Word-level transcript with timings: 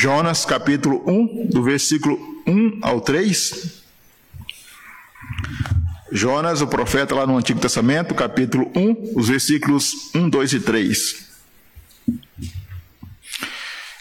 Jonas 0.00 0.46
capítulo 0.46 1.04
1, 1.06 1.48
do 1.48 1.62
versículo 1.62 2.18
1 2.46 2.78
ao 2.80 3.02
3. 3.02 3.82
Jonas, 6.10 6.62
o 6.62 6.66
profeta 6.66 7.14
lá 7.14 7.26
no 7.26 7.36
Antigo 7.36 7.60
Testamento, 7.60 8.14
capítulo 8.14 8.72
1, 8.74 9.12
os 9.14 9.28
versículos 9.28 10.10
1, 10.14 10.30
2 10.30 10.52
e 10.54 10.60
3. 10.60 11.26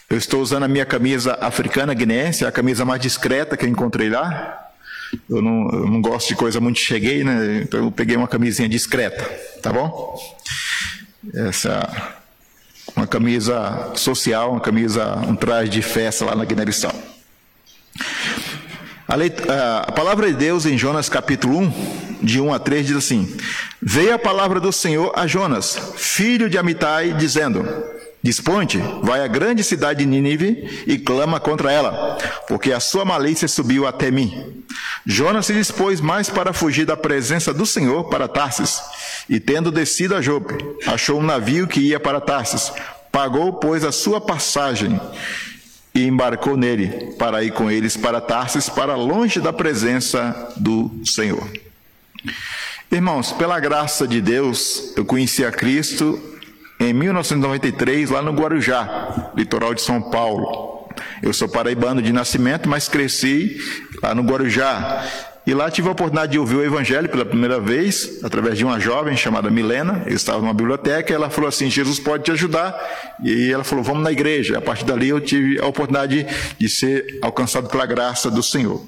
Eu 0.10 0.18
estou 0.18 0.42
usando 0.42 0.64
a 0.64 0.70
minha 0.70 0.86
camisa 0.86 1.38
africana 1.42 1.94
guineense, 1.94 2.46
a 2.46 2.52
camisa 2.52 2.86
mais 2.86 3.02
discreta 3.02 3.58
que 3.58 3.66
eu 3.66 3.70
encontrei 3.70 4.10
lá. 4.10 4.72
Eu 5.30 5.42
não, 5.42 5.70
eu 5.70 5.86
não 5.86 6.02
gosto 6.02 6.30
de 6.30 6.36
coisa 6.36 6.62
muito 6.62 6.80
cheguei, 6.80 7.26
né? 7.26 7.64
Então 7.64 7.84
eu 7.84 7.92
peguei 7.92 8.16
uma 8.16 8.28
camisinha 8.30 8.70
discreta, 8.70 9.22
tá 9.62 9.74
bom? 9.74 10.18
Essa 11.34 12.16
uma 12.96 13.08
camisa 13.08 13.92
social, 13.96 14.52
uma 14.52 14.60
camisa, 14.60 15.16
um 15.28 15.36
traje 15.36 15.70
de 15.70 15.82
festa 15.82 16.26
lá 16.26 16.36
na 16.36 16.46
Guiné-Bissau. 16.46 16.94
A, 19.08 19.16
a, 19.88 19.92
palavra 19.92 20.28
de 20.28 20.34
Deus 20.34 20.66
em 20.66 20.78
Jonas 20.78 21.10
capítulo 21.10 21.58
1, 21.58 21.74
de 22.22 22.40
1 22.40 22.54
a 22.54 22.60
3, 22.60 22.88
diz 22.88 22.98
assim: 22.98 23.36
Veio 23.82 24.14
a 24.14 24.20
palavra 24.20 24.60
do 24.60 24.72
Senhor 24.72 25.12
a 25.16 25.26
Jonas, 25.26 25.94
filho 25.96 26.50
de 26.50 26.58
Amitai, 26.58 27.14
dizendo: 27.14 27.66
Disponte, 28.22 28.78
vai 29.02 29.24
à 29.24 29.28
grande 29.28 29.64
cidade 29.64 30.00
de 30.00 30.06
Nínive 30.06 30.84
e 30.86 30.98
clama 31.00 31.40
contra 31.40 31.72
ela, 31.72 32.18
porque 32.48 32.72
a 32.72 32.80
sua 32.80 33.04
malícia 33.04 33.48
subiu 33.48 33.88
até 33.88 34.12
mim. 34.12 34.59
Jonas 35.06 35.46
se 35.46 35.54
dispôs 35.54 36.02
mais 36.02 36.30
para 36.30 36.54
fugir 36.54 36.86
da 36.86 36.98
presença 36.98 37.54
do 37.54 37.66
Senhor 37.66 38.06
para 38.06 38.28
Tarsis, 38.28 38.82
e 39.30 39.40
tendo 39.40 39.72
descido 39.72 40.16
a 40.16 40.22
Jope, 40.22 40.56
achou 40.88 41.20
um 41.20 41.24
navio 41.24 41.68
que 41.68 41.80
ia 41.80 42.00
para 42.00 42.22
Tarsis, 42.22 42.72
pagou, 43.12 43.54
pois, 43.54 43.84
a 43.84 43.92
sua 43.92 44.22
passagem 44.22 45.00
e 45.94 46.06
embarcou 46.06 46.56
nele 46.56 47.14
para 47.18 47.44
ir 47.44 47.52
com 47.52 47.70
eles 47.70 47.98
para 47.98 48.22
Tarsis, 48.22 48.70
para 48.70 48.96
longe 48.96 49.40
da 49.40 49.52
presença 49.52 50.54
do 50.56 50.92
Senhor. 51.06 51.48
Irmãos, 52.92 53.32
pela 53.32 53.60
graça 53.60 54.08
de 54.08 54.22
Deus, 54.22 54.94
eu 54.96 55.06
conheci 55.06 55.46
a 55.46 55.52
Cristo 55.52 56.20
em 56.80 56.94
1993, 56.94 58.10
lá 58.10 58.22
no 58.22 58.32
Guarujá, 58.32 59.32
litoral 59.36 59.74
de 59.74 59.82
São 59.82 60.02
Paulo. 60.02 60.88
Eu 61.22 61.34
sou 61.34 61.48
paraibano 61.48 62.02
de 62.02 62.12
nascimento, 62.12 62.68
mas 62.68 62.88
cresci 62.88 63.58
lá 64.02 64.16
no 64.16 64.24
Guarujá. 64.24 65.06
E 65.50 65.54
lá 65.54 65.72
tive 65.72 65.88
a 65.88 65.94
oportunidade 65.94 66.34
de 66.34 66.38
ouvir 66.38 66.58
o 66.58 66.64
Evangelho 66.64 67.10
pela 67.10 67.26
primeira 67.26 67.60
vez, 67.60 68.20
através 68.24 68.56
de 68.56 68.64
uma 68.64 68.80
jovem 68.80 69.18
chamada 69.18 69.50
Milena. 69.50 70.04
Eu 70.06 70.16
estava 70.16 70.40
numa 70.40 70.54
biblioteca 70.54 71.12
e 71.12 71.16
ela 71.16 71.28
falou 71.30 71.48
assim: 71.48 71.72
Jesus 71.72 71.98
pode 71.98 72.26
te 72.26 72.32
ajudar. 72.32 72.78
E 73.24 73.52
ela 73.52 73.64
falou: 73.64 73.84
Vamos 73.84 74.04
na 74.04 74.12
igreja. 74.12 74.60
A 74.60 74.62
partir 74.62 74.86
dali 74.86 75.10
eu 75.10 75.20
tive 75.20 75.60
a 75.60 75.66
oportunidade 75.66 76.28
de 76.58 76.70
ser 76.70 77.18
alcançado 77.22 77.68
pela 77.68 77.86
graça 77.88 78.30
do 78.30 78.44
Senhor. 78.44 78.86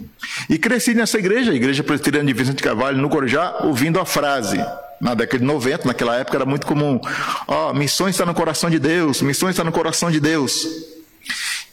E 0.47 0.59
cresci 0.59 0.93
nessa 0.93 1.17
igreja, 1.17 1.51
a 1.51 1.55
Igreja 1.55 1.83
Presbiteriana 1.83 2.27
de 2.27 2.33
Vicente 2.33 2.61
Carvalho, 2.61 2.97
no 2.97 3.07
Guarujá, 3.07 3.61
ouvindo 3.63 3.99
a 3.99 4.05
frase: 4.05 4.63
na 4.99 5.15
década 5.15 5.39
de 5.39 5.45
90, 5.45 5.87
naquela 5.87 6.15
época 6.15 6.37
era 6.37 6.45
muito 6.45 6.67
comum. 6.67 7.01
Ó, 7.47 7.71
oh, 7.71 7.73
missões 7.73 8.11
está 8.11 8.23
no 8.23 8.35
coração 8.35 8.69
de 8.69 8.77
Deus, 8.77 9.23
missões 9.23 9.51
está 9.51 9.63
no 9.63 9.71
coração 9.71 10.11
de 10.11 10.19
Deus. 10.19 10.67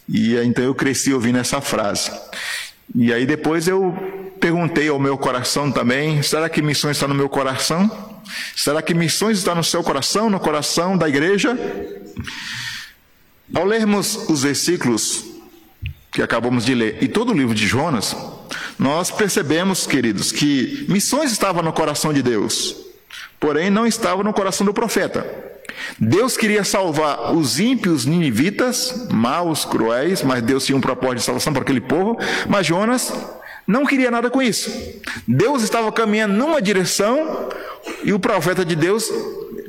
E 0.08 0.34
então 0.36 0.64
eu 0.64 0.74
cresci 0.74 1.12
ouvindo 1.12 1.38
essa 1.38 1.60
frase. 1.60 2.10
E 2.94 3.12
aí 3.12 3.26
depois 3.26 3.68
eu 3.68 3.94
perguntei 4.40 4.88
ao 4.88 4.98
meu 4.98 5.16
coração 5.16 5.70
também: 5.70 6.22
será 6.22 6.48
que 6.48 6.62
missões 6.62 6.96
está 6.96 7.08
no 7.08 7.14
meu 7.14 7.28
coração? 7.28 7.90
Será 8.54 8.82
que 8.82 8.94
missões 8.94 9.38
está 9.38 9.54
no 9.54 9.64
seu 9.64 9.82
coração, 9.82 10.28
no 10.28 10.38
coração 10.38 10.96
da 10.96 11.08
igreja? 11.08 11.56
Ao 13.54 13.64
lermos 13.64 14.28
os 14.28 14.42
versículos 14.42 15.24
que 16.12 16.22
acabamos 16.22 16.64
de 16.64 16.74
ler 16.74 16.98
e 17.00 17.08
todo 17.08 17.32
o 17.32 17.36
livro 17.36 17.54
de 17.54 17.66
Jonas, 17.66 18.14
nós 18.78 19.10
percebemos, 19.10 19.86
queridos, 19.86 20.32
que 20.32 20.84
missões 20.88 21.32
estavam 21.32 21.62
no 21.62 21.72
coração 21.72 22.12
de 22.12 22.22
Deus 22.22 22.88
porém 23.40 23.70
não 23.70 23.86
estava 23.86 24.22
no 24.22 24.32
coração 24.32 24.66
do 24.66 24.74
profeta. 24.74 25.47
Deus 25.98 26.36
queria 26.36 26.64
salvar 26.64 27.34
os 27.34 27.58
ímpios 27.58 28.04
ninivitas, 28.04 29.06
maus, 29.10 29.64
cruéis, 29.64 30.22
mas 30.22 30.42
Deus 30.42 30.64
tinha 30.64 30.76
um 30.76 30.80
propósito 30.80 31.18
de 31.18 31.24
salvação 31.24 31.52
para 31.52 31.62
aquele 31.62 31.80
povo, 31.80 32.18
mas 32.48 32.66
Jonas 32.66 33.12
não 33.66 33.84
queria 33.84 34.10
nada 34.10 34.30
com 34.30 34.40
isso. 34.40 34.70
Deus 35.26 35.62
estava 35.62 35.92
caminhando 35.92 36.34
numa 36.34 36.60
direção 36.62 37.48
e 38.02 38.12
o 38.12 38.18
profeta 38.18 38.64
de 38.64 38.74
Deus 38.74 39.10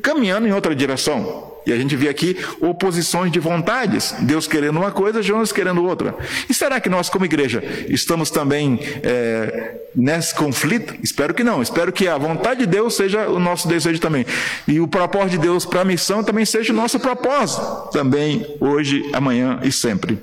caminhando 0.01 0.47
em 0.47 0.53
outra 0.53 0.75
direção. 0.75 1.48
E 1.65 1.73
a 1.73 1.77
gente 1.77 1.95
vê 1.95 2.09
aqui 2.09 2.37
oposições 2.59 3.31
de 3.31 3.39
vontades. 3.39 4.15
Deus 4.19 4.47
querendo 4.47 4.77
uma 4.77 4.91
coisa, 4.91 5.21
Jonas 5.21 5.51
querendo 5.51 5.83
outra. 5.85 6.15
E 6.49 6.53
será 6.53 6.79
que 6.79 6.89
nós, 6.89 7.09
como 7.09 7.25
igreja, 7.25 7.63
estamos 7.87 8.29
também 8.29 8.79
é, 9.03 9.75
nesse 9.95 10.33
conflito? 10.33 10.95
Espero 11.03 11.33
que 11.33 11.43
não. 11.43 11.61
Espero 11.61 11.91
que 11.91 12.07
a 12.07 12.17
vontade 12.17 12.61
de 12.61 12.65
Deus 12.65 12.95
seja 12.95 13.27
o 13.27 13.39
nosso 13.39 13.67
desejo 13.67 13.99
também. 13.99 14.25
E 14.67 14.79
o 14.79 14.87
propósito 14.87 15.31
de 15.31 15.37
Deus 15.39 15.65
para 15.65 15.81
a 15.81 15.85
missão 15.85 16.23
também 16.23 16.45
seja 16.45 16.73
o 16.73 16.75
nosso 16.75 16.99
propósito. 16.99 17.89
Também, 17.91 18.45
hoje, 18.59 19.09
amanhã 19.13 19.59
e 19.63 19.71
sempre. 19.71 20.17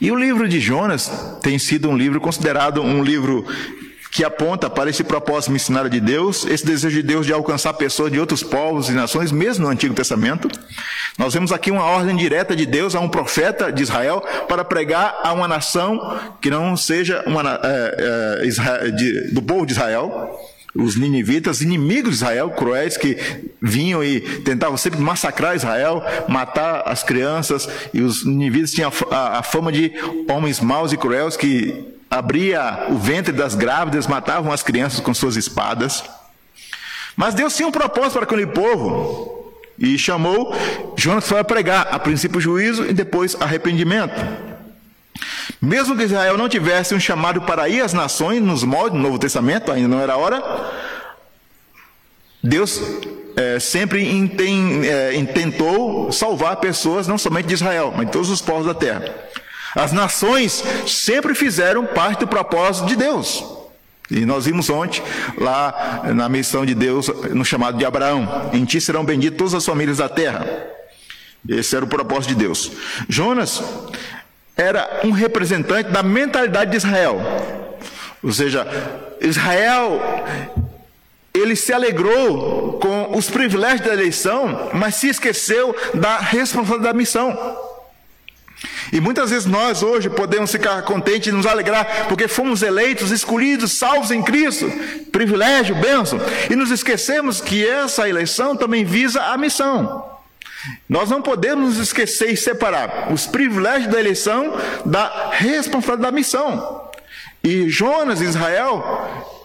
E 0.00 0.10
o 0.12 0.16
livro 0.16 0.48
de 0.48 0.60
Jonas 0.60 1.10
tem 1.42 1.58
sido 1.58 1.88
um 1.88 1.96
livro 1.96 2.20
considerado 2.20 2.80
um 2.80 3.02
livro 3.02 3.44
que 4.18 4.24
aponta 4.24 4.68
para 4.68 4.90
esse 4.90 5.04
propósito 5.04 5.52
missionário 5.52 5.88
de 5.88 6.00
Deus, 6.00 6.44
esse 6.44 6.66
desejo 6.66 6.96
de 6.96 7.04
Deus 7.04 7.24
de 7.24 7.32
alcançar 7.32 7.72
pessoas 7.74 8.10
de 8.10 8.18
outros 8.18 8.42
povos 8.42 8.88
e 8.88 8.92
nações, 8.92 9.30
mesmo 9.30 9.64
no 9.64 9.70
Antigo 9.70 9.94
Testamento. 9.94 10.48
Nós 11.16 11.34
vemos 11.34 11.52
aqui 11.52 11.70
uma 11.70 11.84
ordem 11.84 12.16
direta 12.16 12.56
de 12.56 12.66
Deus 12.66 12.96
a 12.96 13.00
um 13.00 13.08
profeta 13.08 13.70
de 13.70 13.80
Israel 13.80 14.20
para 14.48 14.64
pregar 14.64 15.20
a 15.22 15.32
uma 15.32 15.46
nação 15.46 16.18
que 16.40 16.50
não 16.50 16.76
seja 16.76 17.22
uma, 17.28 17.60
é, 17.62 18.40
é, 18.42 18.46
Israel, 18.48 18.90
de, 18.90 19.30
do 19.30 19.40
povo 19.40 19.64
de 19.64 19.74
Israel, 19.74 20.36
os 20.74 20.96
ninivitas, 20.96 21.60
inimigos 21.60 22.10
de 22.10 22.16
Israel, 22.16 22.50
cruéis, 22.50 22.96
que 22.96 23.16
vinham 23.62 24.02
e 24.02 24.20
tentavam 24.40 24.76
sempre 24.76 24.98
massacrar 24.98 25.54
Israel, 25.54 26.02
matar 26.26 26.82
as 26.86 27.04
crianças, 27.04 27.68
e 27.94 28.02
os 28.02 28.24
ninivitas 28.24 28.72
tinham 28.72 28.90
a, 29.12 29.38
a, 29.38 29.42
fama 29.44 29.70
de 29.70 29.92
homens 30.28 30.58
maus 30.58 30.92
e 30.92 30.96
cruéis 30.96 31.36
que 31.36 31.96
abria 32.10 32.86
o 32.90 32.96
ventre 32.96 33.32
das 33.32 33.54
grávidas, 33.54 34.06
matavam 34.06 34.52
as 34.52 34.62
crianças 34.62 35.00
com 35.00 35.12
suas 35.12 35.36
espadas. 35.36 36.04
Mas 37.16 37.34
Deus 37.34 37.56
tinha 37.56 37.68
um 37.68 37.72
propósito 37.72 38.12
para 38.14 38.24
aquele 38.24 38.46
povo 38.46 39.52
e 39.78 39.98
chamou 39.98 40.54
Jonas 40.96 41.28
para 41.28 41.44
pregar, 41.44 41.88
a 41.90 41.98
princípio 41.98 42.40
juízo 42.40 42.84
e 42.84 42.92
depois 42.92 43.36
arrependimento. 43.40 44.14
Mesmo 45.60 45.96
que 45.96 46.04
Israel 46.04 46.36
não 46.36 46.48
tivesse 46.48 46.94
um 46.94 47.00
chamado 47.00 47.42
para 47.42 47.68
ir 47.68 47.80
às 47.80 47.92
nações, 47.92 48.40
nos 48.40 48.62
moldes 48.62 48.92
do 48.92 48.98
Novo 48.98 49.18
Testamento, 49.18 49.72
ainda 49.72 49.88
não 49.88 50.00
era 50.00 50.16
hora, 50.16 50.42
Deus 52.42 52.80
é, 53.36 53.58
sempre 53.58 54.02
é, 54.84 55.14
intentou 55.14 56.12
salvar 56.12 56.56
pessoas, 56.56 57.08
não 57.08 57.18
somente 57.18 57.46
de 57.46 57.54
Israel, 57.54 57.92
mas 57.96 58.06
de 58.06 58.12
todos 58.12 58.30
os 58.30 58.40
povos 58.40 58.66
da 58.66 58.74
terra. 58.74 59.14
As 59.74 59.92
nações 59.92 60.64
sempre 60.86 61.34
fizeram 61.34 61.86
parte 61.86 62.20
do 62.20 62.28
propósito 62.28 62.86
de 62.86 62.96
Deus. 62.96 63.44
E 64.10 64.24
nós 64.24 64.46
vimos 64.46 64.70
ontem, 64.70 65.02
lá 65.36 66.02
na 66.14 66.28
missão 66.28 66.64
de 66.64 66.74
Deus, 66.74 67.08
no 67.30 67.44
chamado 67.44 67.76
de 67.76 67.84
Abraão: 67.84 68.50
Em 68.52 68.64
ti 68.64 68.80
serão 68.80 69.04
benditas 69.04 69.36
todas 69.36 69.54
as 69.54 69.66
famílias 69.66 69.98
da 69.98 70.08
terra. 70.08 70.46
Esse 71.48 71.76
era 71.76 71.84
o 71.84 71.88
propósito 71.88 72.30
de 72.30 72.36
Deus. 72.36 72.72
Jonas 73.08 73.62
era 74.56 75.02
um 75.04 75.10
representante 75.10 75.90
da 75.90 76.02
mentalidade 76.02 76.70
de 76.70 76.78
Israel. 76.78 77.20
Ou 78.22 78.32
seja, 78.32 78.66
Israel, 79.20 80.00
ele 81.32 81.54
se 81.54 81.72
alegrou 81.72 82.78
com 82.80 83.16
os 83.16 83.30
privilégios 83.30 83.82
da 83.82 83.92
eleição, 83.92 84.70
mas 84.72 84.96
se 84.96 85.08
esqueceu 85.08 85.76
da 85.94 86.18
responsabilidade 86.18 86.92
da 86.92 86.98
missão. 86.98 87.67
E 88.92 89.00
muitas 89.00 89.30
vezes 89.30 89.46
nós 89.46 89.82
hoje 89.82 90.08
podemos 90.08 90.50
ficar 90.50 90.82
contentes 90.82 91.28
e 91.28 91.32
nos 91.32 91.46
alegrar 91.46 92.06
porque 92.08 92.28
fomos 92.28 92.62
eleitos, 92.62 93.10
escolhidos, 93.10 93.72
salvos 93.72 94.10
em 94.10 94.22
Cristo, 94.22 94.70
privilégio, 95.12 95.74
bênção, 95.76 96.18
e 96.50 96.56
nos 96.56 96.70
esquecemos 96.70 97.40
que 97.40 97.66
essa 97.66 98.08
eleição 98.08 98.56
também 98.56 98.84
visa 98.84 99.22
a 99.22 99.36
missão. 99.36 100.04
Nós 100.88 101.08
não 101.08 101.22
podemos 101.22 101.76
nos 101.76 101.78
esquecer 101.78 102.32
e 102.32 102.36
separar 102.36 103.12
os 103.12 103.26
privilégios 103.26 103.92
da 103.92 104.00
eleição 104.00 104.56
da 104.84 105.30
responsabilidade 105.32 106.02
da 106.02 106.12
missão. 106.12 106.88
E 107.44 107.68
Jonas 107.68 108.20
e 108.20 108.24
Israel 108.24 109.37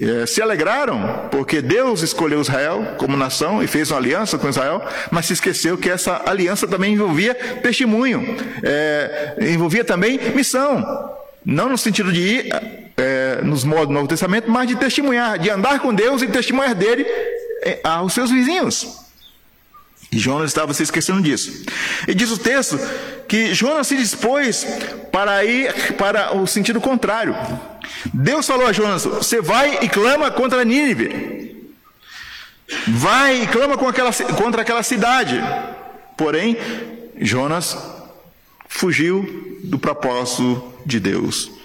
é, 0.00 0.26
se 0.26 0.42
alegraram, 0.42 1.28
porque 1.30 1.62
Deus 1.62 2.02
escolheu 2.02 2.40
Israel 2.40 2.94
como 2.98 3.16
nação 3.16 3.62
e 3.62 3.66
fez 3.66 3.90
uma 3.90 3.98
aliança 3.98 4.38
com 4.38 4.48
Israel, 4.48 4.82
mas 5.10 5.26
se 5.26 5.32
esqueceu 5.32 5.78
que 5.78 5.88
essa 5.88 6.22
aliança 6.26 6.66
também 6.66 6.94
envolvia 6.94 7.34
testemunho, 7.34 8.36
é, 8.62 9.36
envolvia 9.40 9.84
também 9.84 10.18
missão. 10.34 11.16
Não 11.44 11.68
no 11.68 11.78
sentido 11.78 12.12
de 12.12 12.20
ir 12.20 12.52
é, 12.96 13.40
nos 13.42 13.64
modos 13.64 13.88
do 13.88 13.94
Novo 13.94 14.08
Testamento, 14.08 14.50
mas 14.50 14.68
de 14.68 14.76
testemunhar, 14.76 15.38
de 15.38 15.48
andar 15.48 15.80
com 15.80 15.94
Deus 15.94 16.20
e 16.20 16.26
testemunhar 16.26 16.74
dele 16.74 17.06
é, 17.62 17.80
aos 17.82 18.12
seus 18.12 18.30
vizinhos. 18.30 19.07
E 20.10 20.18
Jonas 20.18 20.50
estava 20.50 20.72
se 20.72 20.82
esquecendo 20.82 21.20
disso. 21.20 21.64
E 22.06 22.14
diz 22.14 22.30
o 22.30 22.38
texto 22.38 22.78
que 23.28 23.54
Jonas 23.54 23.86
se 23.86 23.96
dispôs 23.96 24.66
para 25.12 25.44
ir 25.44 25.94
para 25.94 26.34
o 26.34 26.46
sentido 26.46 26.80
contrário. 26.80 27.36
Deus 28.12 28.46
falou 28.46 28.66
a 28.66 28.72
Jonas: 28.72 29.04
Você 29.04 29.40
vai 29.40 29.78
e 29.82 29.88
clama 29.88 30.30
contra 30.30 30.64
Nínive. 30.64 31.56
Vai 32.86 33.42
e 33.42 33.46
clama 33.46 33.76
contra 33.76 34.62
aquela 34.62 34.82
cidade. 34.82 35.40
Porém, 36.16 36.56
Jonas 37.20 37.76
fugiu 38.68 39.58
do 39.64 39.78
propósito 39.78 40.74
de 40.84 41.00
Deus 41.00 41.57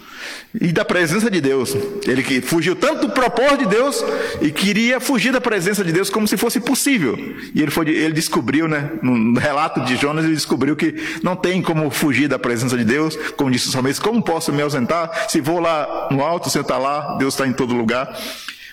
e 0.59 0.71
da 0.71 0.85
presença 0.85 1.31
de 1.31 1.41
Deus. 1.41 1.75
Ele 2.05 2.21
que 2.21 2.41
fugiu 2.41 2.75
tanto 2.75 3.07
do 3.07 3.13
propósito 3.13 3.59
de 3.59 3.65
Deus 3.65 4.03
e 4.41 4.51
queria 4.51 4.99
fugir 4.99 5.31
da 5.31 5.41
presença 5.41 5.83
de 5.83 5.91
Deus 5.91 6.09
como 6.09 6.27
se 6.27 6.37
fosse 6.37 6.59
possível. 6.59 7.17
E 7.53 7.61
ele, 7.61 7.71
foi, 7.71 7.89
ele 7.89 8.13
descobriu, 8.13 8.67
né, 8.67 8.91
no 9.01 9.39
relato 9.39 9.81
de 9.81 9.95
Jonas, 9.95 10.25
ele 10.25 10.35
descobriu 10.35 10.75
que 10.75 10.95
não 11.23 11.35
tem 11.35 11.61
como 11.61 11.89
fugir 11.89 12.27
da 12.27 12.37
presença 12.37 12.77
de 12.77 12.85
Deus. 12.85 13.15
Como 13.35 13.49
disse 13.49 13.69
o 13.69 13.71
salmista, 13.71 14.03
como 14.03 14.21
posso 14.21 14.53
me 14.53 14.61
ausentar? 14.61 15.27
Se 15.27 15.41
vou 15.41 15.59
lá 15.59 16.07
no 16.11 16.21
alto, 16.21 16.49
sentar 16.49 16.79
lá, 16.79 17.17
Deus 17.17 17.33
está 17.33 17.47
em 17.47 17.53
todo 17.53 17.73
lugar. 17.73 18.15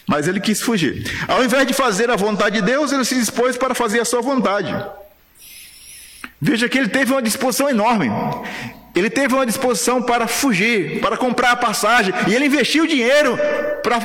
Mas 0.07 0.29
ele 0.29 0.41
quis 0.41 0.61
fugir. 0.61 1.05
Ao 1.29 1.43
invés 1.43 1.67
de 1.67 1.73
fazer 1.73 2.11
a 2.11 2.17
vontade 2.17 2.57
de 2.57 2.63
Deus, 2.63 2.93
ele 2.93 3.05
se 3.05 3.15
dispôs 3.15 3.57
para 3.57 3.75
fazer 3.75 4.01
a 4.01 4.05
sua 4.05 4.21
vontade. 4.21 4.75
Veja 6.41 6.69
que 6.69 6.79
ele 6.79 6.89
teve 6.89 7.13
uma 7.13 7.23
disposição 7.23 7.71
enorme. 7.71 8.11
Ele 9.01 9.09
teve 9.09 9.35
uma 9.35 9.47
disposição 9.47 10.03
para 10.03 10.27
fugir, 10.27 11.01
para 11.01 11.17
comprar 11.17 11.53
a 11.53 11.57
passagem, 11.57 12.13
e 12.29 12.35
ele 12.35 12.45
investiu 12.45 12.87
dinheiro 12.87 13.39
para 13.83 13.99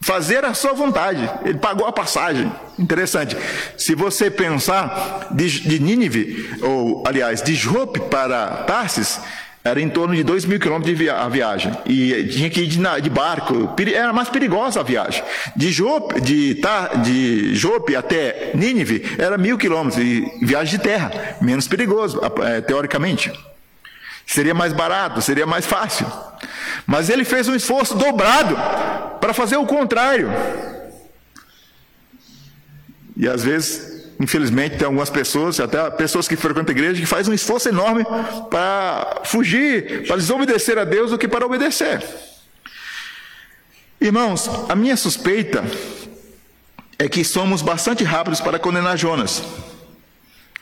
fazer 0.00 0.44
a 0.44 0.52
sua 0.54 0.72
vontade. 0.72 1.30
Ele 1.44 1.58
pagou 1.58 1.86
a 1.86 1.92
passagem. 1.92 2.52
Interessante. 2.76 3.36
Se 3.78 3.94
você 3.94 4.28
pensar 4.28 5.28
de, 5.30 5.60
de 5.60 5.78
Nínive, 5.78 6.50
ou 6.60 7.04
aliás, 7.06 7.40
de 7.42 7.54
Jope 7.54 8.00
para 8.00 8.64
Tarsis, 8.64 9.20
era 9.62 9.80
em 9.80 9.88
torno 9.88 10.16
de 10.16 10.24
2 10.24 10.46
mil 10.46 10.58
quilômetros 10.58 10.90
de 10.90 11.04
via 11.04 11.18
a 11.18 11.28
viagem. 11.28 11.70
E 11.86 12.24
tinha 12.24 12.50
que 12.50 12.62
ir 12.62 12.66
de, 12.66 12.80
de, 13.00 13.08
barco. 13.08 13.72
Era 13.94 14.12
mais 14.12 14.28
perigosa 14.28 14.80
a 14.80 14.82
viagem. 14.82 15.22
De 15.54 15.70
Jope, 15.70 16.20
de, 16.20 16.56
tá, 16.56 16.88
de 16.96 17.54
Jope 17.54 17.94
até 17.94 18.50
Nínive 18.52 19.14
era 19.16 19.38
mil 19.38 19.56
quilômetros. 19.56 20.02
E 20.02 20.28
viagem 20.42 20.76
de 20.76 20.82
terra. 20.82 21.36
Menos 21.40 21.68
perigoso, 21.68 22.20
é, 22.42 22.60
teoricamente. 22.60 23.30
Seria 24.26 24.54
mais 24.54 24.72
barato, 24.72 25.20
seria 25.20 25.46
mais 25.46 25.66
fácil. 25.66 26.06
Mas 26.86 27.08
ele 27.08 27.24
fez 27.24 27.48
um 27.48 27.54
esforço 27.54 27.94
dobrado 27.94 28.56
para 29.20 29.34
fazer 29.34 29.56
o 29.56 29.66
contrário. 29.66 30.30
E 33.16 33.28
às 33.28 33.44
vezes, 33.44 34.10
infelizmente, 34.18 34.76
tem 34.76 34.86
algumas 34.86 35.10
pessoas, 35.10 35.60
até 35.60 35.90
pessoas 35.90 36.26
que 36.26 36.36
frequentam 36.36 36.74
a 36.74 36.78
igreja, 36.78 37.00
que 37.00 37.06
fazem 37.06 37.32
um 37.32 37.34
esforço 37.34 37.68
enorme 37.68 38.04
para 38.50 39.22
fugir, 39.24 40.06
para 40.06 40.16
desobedecer 40.16 40.78
a 40.78 40.84
Deus 40.84 41.10
do 41.10 41.18
que 41.18 41.28
para 41.28 41.44
obedecer. 41.44 42.02
Irmãos, 44.00 44.50
a 44.68 44.74
minha 44.74 44.96
suspeita 44.96 45.62
é 46.98 47.08
que 47.08 47.24
somos 47.24 47.62
bastante 47.62 48.02
rápidos 48.02 48.40
para 48.40 48.58
condenar 48.58 48.96
Jonas. 48.96 49.42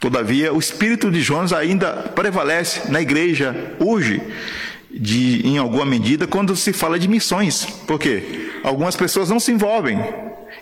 Todavia, 0.01 0.51
o 0.51 0.59
espírito 0.59 1.11
de 1.11 1.21
Jonas 1.21 1.53
ainda 1.53 1.93
prevalece 2.15 2.91
na 2.91 3.03
igreja 3.03 3.75
hoje, 3.79 4.23
de, 4.91 5.47
em 5.47 5.59
alguma 5.59 5.85
medida, 5.85 6.27
quando 6.27 6.57
se 6.57 6.73
fala 6.73 6.99
de 6.99 7.07
missões. 7.07 7.67
Por 7.87 7.99
quê? 7.99 8.51
Algumas 8.65 8.97
pessoas 8.97 9.29
não 9.29 9.39
se 9.39 9.53
envolvem. 9.53 10.03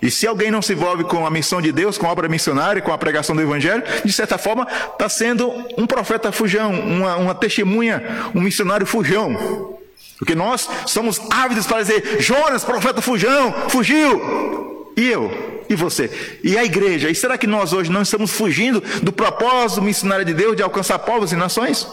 E 0.02 0.11
se 0.11 0.26
alguém 0.26 0.50
não 0.50 0.61
se 0.61 0.73
envolve 0.73 1.05
com 1.05 1.25
a 1.25 1.31
missão 1.31 1.62
de 1.62 1.70
Deus, 1.70 1.96
com 1.96 2.06
a 2.08 2.11
obra 2.11 2.29
missionária, 2.29 2.82
com 2.82 2.93
a 2.93 2.99
pregação 2.99 3.35
do 3.35 3.40
Evangelho, 3.40 3.82
de 4.05 4.12
certa 4.12 4.37
forma 4.37 4.67
está 4.93 5.08
sendo 5.08 5.50
um 5.76 5.87
profeta 5.87 6.32
fujão, 6.32 6.73
uma, 6.73 7.17
uma 7.17 7.34
testemunha, 7.34 8.02
um 8.34 8.41
missionário 8.41 8.87
fujão. 8.87 9.79
Porque 10.19 10.34
nós 10.34 10.69
somos 10.84 11.20
ávidos 11.31 11.64
para 11.64 11.82
dizer: 11.82 12.20
Jonas, 12.20 12.64
profeta 12.64 13.00
fujão, 13.00 13.52
fugiu. 13.69 14.77
E 14.98 15.08
eu? 15.08 15.64
E 15.70 15.76
você? 15.76 16.10
E 16.42 16.58
a 16.58 16.64
igreja? 16.64 17.08
E 17.08 17.14
será 17.14 17.38
que 17.38 17.46
nós 17.46 17.72
hoje 17.72 17.88
não 17.88 18.02
estamos 18.02 18.32
fugindo 18.32 18.82
do 19.00 19.12
propósito 19.12 19.80
missionário 19.80 20.24
de 20.24 20.34
Deus 20.34 20.56
de 20.56 20.62
alcançar 20.62 20.98
povos 20.98 21.30
e 21.30 21.36
nações? 21.36 21.86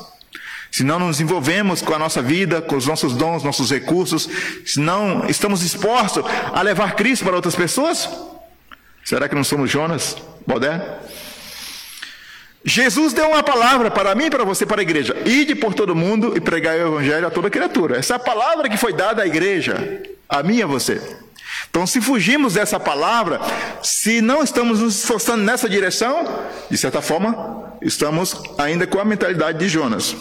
Se 0.72 0.84
não 0.84 0.98
nos 0.98 1.22
envolvemos 1.22 1.84
com 1.84 1.94
a 1.94 2.00
nossa 2.00 2.20
vida, 2.20 2.64
com 2.64 2.76
os 2.76 2.88
nossos 2.88 3.14
dons, 3.14 3.44
nossos 3.44 3.70
recursos, 3.70 4.28
se 4.66 4.80
não 4.80 5.24
estamos 5.30 5.60
dispostos 5.60 6.24
a 6.52 6.60
levar 6.64 6.96
Cristo 6.96 7.24
para 7.24 7.36
outras 7.36 7.56
pessoas? 7.56 8.10
Será 9.04 9.30
que 9.30 9.36
não 9.36 9.44
somos 9.44 9.70
Jonas, 9.70 10.18
Bodé? 10.48 10.82
Jesus 12.64 13.14
deu 13.14 13.30
uma 13.30 13.44
palavra 13.44 13.92
para 13.92 14.16
mim, 14.16 14.32
para 14.32 14.44
você, 14.44 14.66
para 14.66 14.82
a 14.82 14.84
igreja. 14.84 15.16
Ide 15.26 15.54
por 15.54 15.76
todo 15.76 15.96
mundo 15.96 16.36
e 16.36 16.42
pregai 16.42 16.84
o 16.84 16.88
evangelho 16.88 17.28
a 17.28 17.30
toda 17.30 17.52
criatura. 17.52 17.98
Essa 17.98 18.14
é 18.14 18.16
a 18.16 18.20
palavra 18.20 18.68
que 18.68 18.78
foi 18.78 18.94
dada 18.94 19.22
à 19.22 19.28
igreja, 19.28 20.02
a 20.28 20.42
mim 20.42 20.56
e 20.56 20.64
a 20.64 20.66
você. 20.66 21.00
Então, 21.76 21.86
se 21.86 22.00
fugimos 22.00 22.54
dessa 22.54 22.80
palavra, 22.80 23.38
se 23.84 24.22
não 24.22 24.42
estamos 24.42 24.80
nos 24.80 24.96
esforçando 24.96 25.44
nessa 25.44 25.68
direção, 25.68 26.24
de 26.72 26.78
certa 26.78 27.02
forma, 27.02 27.76
estamos 27.82 28.42
ainda 28.58 28.88
com 28.88 28.98
a 28.98 29.04
mentalidade 29.04 29.60
de 29.60 29.68
Jonas. 29.68 30.16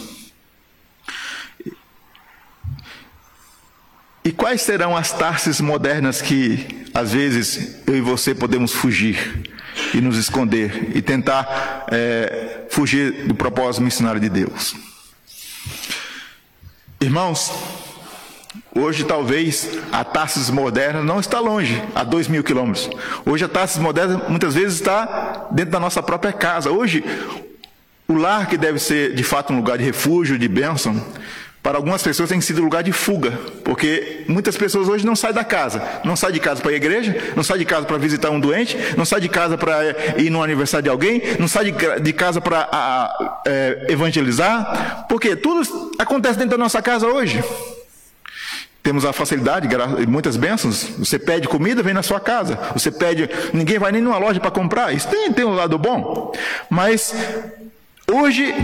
E 4.24 4.32
quais 4.32 4.62
serão 4.62 4.96
as 4.96 5.12
tarses 5.12 5.60
modernas 5.60 6.20
que, 6.20 6.88
às 6.92 7.12
vezes, 7.12 7.76
eu 7.86 7.98
e 7.98 8.00
você 8.00 8.34
podemos 8.34 8.72
fugir 8.72 9.48
e 9.94 10.00
nos 10.00 10.18
esconder 10.18 10.90
e 10.92 11.00
tentar 11.00 11.86
é, 11.92 12.64
fugir 12.68 13.28
do 13.28 13.34
propósito 13.36 13.80
missionário 13.80 14.20
de 14.20 14.28
Deus? 14.28 14.74
Irmãos, 17.00 17.52
Hoje, 18.74 19.04
talvez, 19.04 19.78
a 19.92 20.02
Tarsis 20.02 20.50
moderna 20.50 21.00
não 21.00 21.20
está 21.20 21.38
longe, 21.38 21.80
a 21.94 22.02
dois 22.02 22.26
mil 22.26 22.42
quilômetros. 22.42 22.90
Hoje, 23.24 23.44
a 23.44 23.48
Tarsis 23.48 23.78
moderna 23.78 24.22
muitas 24.28 24.54
vezes 24.54 24.74
está 24.74 25.46
dentro 25.52 25.70
da 25.70 25.78
nossa 25.78 26.02
própria 26.02 26.32
casa. 26.32 26.70
Hoje, 26.72 27.04
o 28.08 28.14
lar 28.14 28.48
que 28.48 28.56
deve 28.56 28.80
ser 28.80 29.14
de 29.14 29.22
fato 29.22 29.52
um 29.52 29.56
lugar 29.56 29.78
de 29.78 29.84
refúgio, 29.84 30.36
de 30.36 30.48
bênção, 30.48 31.00
para 31.62 31.78
algumas 31.78 32.02
pessoas 32.02 32.28
tem 32.28 32.40
sido 32.40 32.60
lugar 32.60 32.82
de 32.82 32.92
fuga, 32.92 33.30
porque 33.64 34.24
muitas 34.28 34.56
pessoas 34.56 34.88
hoje 34.88 35.06
não 35.06 35.16
saem 35.16 35.32
da 35.32 35.44
casa, 35.44 35.80
não 36.04 36.14
saem 36.14 36.34
de 36.34 36.40
casa 36.40 36.60
para 36.60 36.72
ir 36.72 36.74
à 36.74 36.76
igreja, 36.76 37.32
não 37.34 37.42
saem 37.42 37.60
de 37.60 37.64
casa 37.64 37.86
para 37.86 37.96
visitar 37.96 38.28
um 38.30 38.38
doente, 38.38 38.76
não 38.98 39.04
saem 39.04 39.22
de 39.22 39.28
casa 39.30 39.56
para 39.56 39.82
ir 40.18 40.28
no 40.28 40.42
aniversário 40.42 40.82
de 40.82 40.90
alguém, 40.90 41.22
não 41.38 41.48
saem 41.48 41.72
de, 41.72 42.00
de 42.00 42.12
casa 42.12 42.40
para 42.40 42.68
é, 43.46 43.86
evangelizar, 43.88 45.06
porque 45.08 45.36
tudo 45.36 45.62
acontece 45.98 46.38
dentro 46.38 46.50
da 46.50 46.58
nossa 46.58 46.82
casa 46.82 47.06
hoje. 47.06 47.42
Temos 48.84 49.06
a 49.06 49.14
facilidade, 49.14 49.66
muitas 50.06 50.36
bênçãos. 50.36 50.84
Você 50.98 51.18
pede 51.18 51.48
comida, 51.48 51.82
vem 51.82 51.94
na 51.94 52.02
sua 52.02 52.20
casa. 52.20 52.58
Você 52.74 52.90
pede, 52.90 53.30
ninguém 53.54 53.78
vai 53.78 53.90
nem 53.90 54.02
numa 54.02 54.18
loja 54.18 54.38
para 54.38 54.50
comprar. 54.50 54.92
Isso 54.94 55.08
tem, 55.08 55.32
tem 55.32 55.42
um 55.42 55.54
lado 55.54 55.78
bom. 55.78 56.34
Mas 56.68 57.14
hoje, 58.12 58.54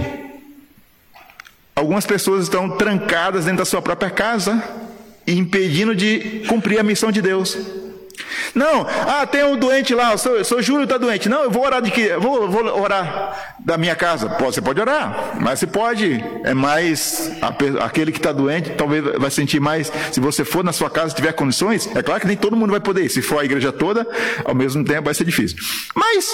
algumas 1.74 2.04
pessoas 2.04 2.42
estão 2.42 2.68
trancadas 2.76 3.46
dentro 3.46 3.60
da 3.60 3.64
sua 3.64 3.80
própria 3.80 4.10
casa, 4.10 4.62
impedindo 5.26 5.96
de 5.96 6.42
cumprir 6.46 6.78
a 6.78 6.82
missão 6.82 7.10
de 7.10 7.22
Deus. 7.22 7.56
Não, 8.54 8.86
ah, 8.88 9.26
tem 9.26 9.44
um 9.44 9.56
doente 9.56 9.94
lá, 9.94 10.14
o 10.14 10.18
seu, 10.18 10.44
seu 10.44 10.62
Júlio 10.62 10.84
está 10.84 10.98
doente. 10.98 11.28
Não, 11.28 11.44
eu 11.44 11.50
vou 11.50 11.64
orar 11.64 11.82
de 11.82 11.90
que? 11.90 12.08
Vou, 12.16 12.48
vou 12.48 12.80
orar 12.80 13.56
da 13.58 13.76
minha 13.76 13.94
casa. 13.94 14.28
Você 14.40 14.60
pode 14.60 14.80
orar, 14.80 15.36
mas 15.40 15.58
você 15.58 15.66
pode, 15.66 16.24
é 16.44 16.54
mais, 16.54 17.30
aquele 17.80 18.12
que 18.12 18.18
está 18.18 18.32
doente 18.32 18.70
talvez 18.70 19.04
vai 19.18 19.30
sentir 19.30 19.60
mais, 19.60 19.92
se 20.12 20.20
você 20.20 20.44
for 20.44 20.64
na 20.64 20.72
sua 20.72 20.90
casa, 20.90 21.14
tiver 21.14 21.32
condições, 21.32 21.88
é 21.94 22.02
claro 22.02 22.20
que 22.20 22.26
nem 22.26 22.36
todo 22.36 22.56
mundo 22.56 22.70
vai 22.70 22.80
poder, 22.80 23.08
se 23.08 23.22
for 23.22 23.40
a 23.40 23.44
igreja 23.44 23.72
toda, 23.72 24.06
ao 24.44 24.54
mesmo 24.54 24.84
tempo 24.84 25.04
vai 25.04 25.14
ser 25.14 25.24
difícil. 25.24 25.58
Mas, 25.94 26.28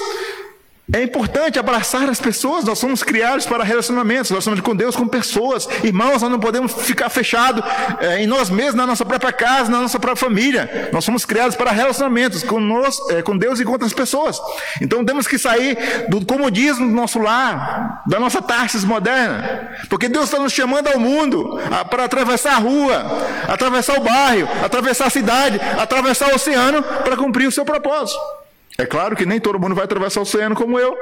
é 0.92 1.02
importante 1.02 1.58
abraçar 1.58 2.08
as 2.08 2.20
pessoas, 2.20 2.64
nós 2.64 2.78
somos 2.78 3.02
criados 3.02 3.44
para 3.44 3.64
relacionamentos, 3.64 4.30
relacionamento 4.30 4.64
com 4.64 4.76
Deus, 4.76 4.94
com 4.94 5.08
pessoas. 5.08 5.68
Irmãos, 5.82 6.22
nós 6.22 6.30
não 6.30 6.38
podemos 6.38 6.72
ficar 6.72 7.10
fechados 7.10 7.60
é, 7.98 8.22
em 8.22 8.26
nós 8.26 8.48
mesmos, 8.48 8.76
na 8.76 8.86
nossa 8.86 9.04
própria 9.04 9.32
casa, 9.32 9.68
na 9.68 9.80
nossa 9.80 9.98
própria 9.98 10.28
família. 10.28 10.90
Nós 10.92 11.04
somos 11.04 11.24
criados 11.24 11.56
para 11.56 11.72
relacionamentos 11.72 12.44
com, 12.44 12.60
nós, 12.60 13.00
é, 13.10 13.20
com 13.20 13.36
Deus 13.36 13.58
e 13.58 13.64
com 13.64 13.72
outras 13.72 13.92
pessoas. 13.92 14.40
Então 14.80 15.04
temos 15.04 15.26
que 15.26 15.38
sair 15.38 16.06
do 16.08 16.24
comodismo 16.24 16.86
do 16.86 16.94
nosso 16.94 17.18
lar, 17.18 18.04
da 18.06 18.20
nossa 18.20 18.40
Tarsis 18.40 18.84
moderna. 18.84 19.72
Porque 19.88 20.08
Deus 20.08 20.26
está 20.26 20.38
nos 20.38 20.52
chamando 20.52 20.86
ao 20.86 21.00
mundo 21.00 21.58
a, 21.68 21.84
para 21.84 22.04
atravessar 22.04 22.52
a 22.52 22.58
rua, 22.58 23.04
atravessar 23.48 23.98
o 23.98 24.04
bairro, 24.04 24.48
atravessar 24.64 25.08
a 25.08 25.10
cidade, 25.10 25.60
atravessar 25.80 26.30
o 26.30 26.36
oceano 26.36 26.80
para 26.80 27.16
cumprir 27.16 27.48
o 27.48 27.52
seu 27.52 27.64
propósito. 27.64 28.45
É 28.78 28.84
claro 28.84 29.16
que 29.16 29.24
nem 29.24 29.40
todo 29.40 29.58
mundo 29.58 29.74
vai 29.74 29.84
atravessar 29.84 30.20
o 30.20 30.22
oceano 30.22 30.54
como 30.54 30.78
eu, 30.78 30.96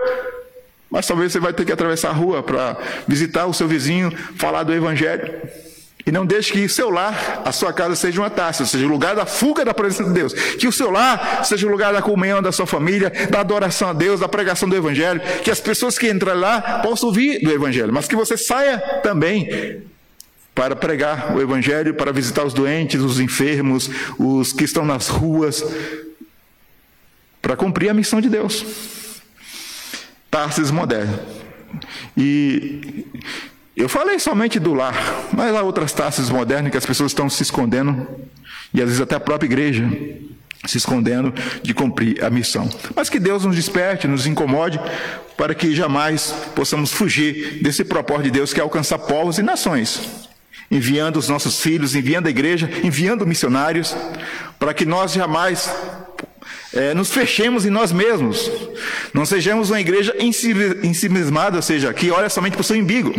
mas 0.90 1.06
talvez 1.06 1.32
você 1.32 1.40
vai 1.40 1.52
ter 1.52 1.64
que 1.64 1.72
atravessar 1.72 2.10
a 2.10 2.12
rua 2.12 2.42
para 2.42 2.76
visitar 3.06 3.46
o 3.46 3.54
seu 3.54 3.66
vizinho, 3.66 4.16
falar 4.36 4.62
do 4.62 4.72
Evangelho. 4.72 5.32
E 6.06 6.12
não 6.12 6.26
deixe 6.26 6.52
que 6.52 6.64
o 6.64 6.68
seu 6.68 6.90
lar, 6.90 7.42
a 7.44 7.50
sua 7.50 7.72
casa, 7.72 7.96
seja 7.96 8.20
uma 8.20 8.28
taça, 8.28 8.66
seja, 8.66 8.84
o 8.84 8.88
lugar 8.88 9.16
da 9.16 9.24
fuga 9.24 9.64
da 9.64 9.72
presença 9.72 10.04
de 10.04 10.10
Deus. 10.10 10.34
Que 10.34 10.68
o 10.68 10.72
seu 10.72 10.90
lar 10.90 11.42
seja 11.44 11.66
o 11.66 11.70
lugar 11.70 11.94
da 11.94 12.02
comunhão 12.02 12.42
da 12.42 12.52
sua 12.52 12.66
família, 12.66 13.10
da 13.30 13.40
adoração 13.40 13.88
a 13.88 13.92
Deus, 13.94 14.20
da 14.20 14.28
pregação 14.28 14.68
do 14.68 14.76
Evangelho. 14.76 15.20
Que 15.42 15.50
as 15.50 15.60
pessoas 15.60 15.98
que 15.98 16.10
entram 16.10 16.38
lá 16.38 16.80
possam 16.82 17.08
ouvir 17.08 17.42
do 17.42 17.50
Evangelho, 17.50 17.92
mas 17.92 18.06
que 18.06 18.14
você 18.14 18.36
saia 18.36 18.78
também 19.02 19.82
para 20.54 20.76
pregar 20.76 21.34
o 21.34 21.40
Evangelho, 21.40 21.94
para 21.94 22.12
visitar 22.12 22.44
os 22.44 22.52
doentes, 22.52 23.00
os 23.00 23.18
enfermos, 23.18 23.90
os 24.18 24.52
que 24.52 24.64
estão 24.64 24.84
nas 24.84 25.08
ruas, 25.08 25.64
para 27.44 27.56
cumprir 27.56 27.90
a 27.90 27.94
missão 27.94 28.22
de 28.22 28.30
Deus. 28.30 28.64
Tarsis 30.30 30.70
moderno. 30.70 31.18
E 32.16 33.04
eu 33.76 33.86
falei 33.86 34.18
somente 34.18 34.58
do 34.58 34.72
lar, 34.72 34.94
mas 35.30 35.54
há 35.54 35.60
outras 35.60 35.92
taças 35.92 36.30
modernas 36.30 36.72
que 36.72 36.78
as 36.78 36.86
pessoas 36.86 37.10
estão 37.10 37.28
se 37.28 37.42
escondendo, 37.42 38.08
e 38.72 38.80
às 38.80 38.86
vezes 38.86 39.00
até 39.02 39.16
a 39.16 39.20
própria 39.20 39.46
igreja 39.46 39.86
se 40.64 40.78
escondendo 40.78 41.34
de 41.62 41.74
cumprir 41.74 42.24
a 42.24 42.30
missão. 42.30 42.66
Mas 42.96 43.10
que 43.10 43.20
Deus 43.20 43.44
nos 43.44 43.54
desperte, 43.54 44.08
nos 44.08 44.26
incomode, 44.26 44.80
para 45.36 45.54
que 45.54 45.74
jamais 45.74 46.34
possamos 46.54 46.92
fugir 46.92 47.62
desse 47.62 47.84
propósito 47.84 48.24
de 48.24 48.30
Deus 48.30 48.54
que 48.54 48.60
é 48.60 48.62
alcançar 48.62 48.98
povos 49.00 49.36
e 49.36 49.42
nações, 49.42 50.00
enviando 50.70 51.18
os 51.18 51.28
nossos 51.28 51.60
filhos, 51.60 51.94
enviando 51.94 52.26
a 52.26 52.30
igreja, 52.30 52.70
enviando 52.82 53.26
missionários, 53.26 53.94
para 54.58 54.72
que 54.72 54.86
nós 54.86 55.12
jamais 55.12 55.68
é, 56.74 56.94
nos 56.94 57.10
fechemos 57.10 57.64
em 57.64 57.70
nós 57.70 57.92
mesmos, 57.92 58.50
não 59.12 59.24
sejamos 59.24 59.70
uma 59.70 59.80
igreja 59.80 60.14
ensimismada, 60.18 61.56
ou 61.56 61.62
seja, 61.62 61.92
que 61.92 62.10
olha 62.10 62.28
somente 62.28 62.52
para 62.52 62.60
o 62.60 62.64
seu 62.64 62.76
umbigo, 62.76 63.14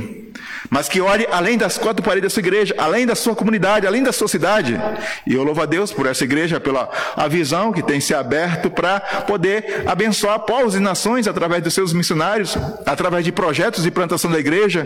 mas 0.69 0.89
que 0.89 0.99
olhe 0.99 1.27
além 1.31 1.57
das 1.57 1.77
quatro 1.77 2.03
paredes 2.03 2.29
da 2.29 2.33
sua 2.33 2.41
igreja, 2.41 2.75
além 2.77 3.05
da 3.05 3.15
sua 3.15 3.35
comunidade, 3.35 3.87
além 3.87 4.03
da 4.03 4.11
sua 4.11 4.27
cidade. 4.27 4.79
E 5.25 5.33
eu 5.33 5.43
louvo 5.43 5.61
a 5.61 5.65
Deus 5.65 5.91
por 5.91 6.05
essa 6.05 6.23
igreja, 6.23 6.59
pela 6.59 6.89
a 7.15 7.27
visão 7.27 7.71
que 7.71 7.83
tem 7.83 7.99
se 7.99 8.13
aberto 8.13 8.69
para 8.69 8.99
poder 8.99 9.83
abençoar 9.85 10.39
povos 10.39 10.75
e 10.75 10.79
nações 10.79 11.27
através 11.27 11.63
dos 11.63 11.73
seus 11.73 11.93
missionários, 11.93 12.57
através 12.85 13.23
de 13.23 13.31
projetos 13.31 13.83
de 13.83 13.91
plantação 13.91 14.29
da 14.29 14.39
igreja. 14.39 14.85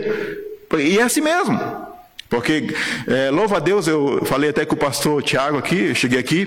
E 0.78 0.98
é 0.98 1.02
assim 1.02 1.20
mesmo. 1.20 1.89
Porque, 2.30 2.72
é, 3.08 3.28
louvo 3.28 3.56
a 3.56 3.58
Deus, 3.58 3.88
eu 3.88 4.24
falei 4.24 4.50
até 4.50 4.64
com 4.64 4.76
o 4.76 4.78
pastor 4.78 5.20
Tiago 5.20 5.58
aqui, 5.58 5.88
eu 5.88 5.94
cheguei 5.96 6.20
aqui, 6.20 6.46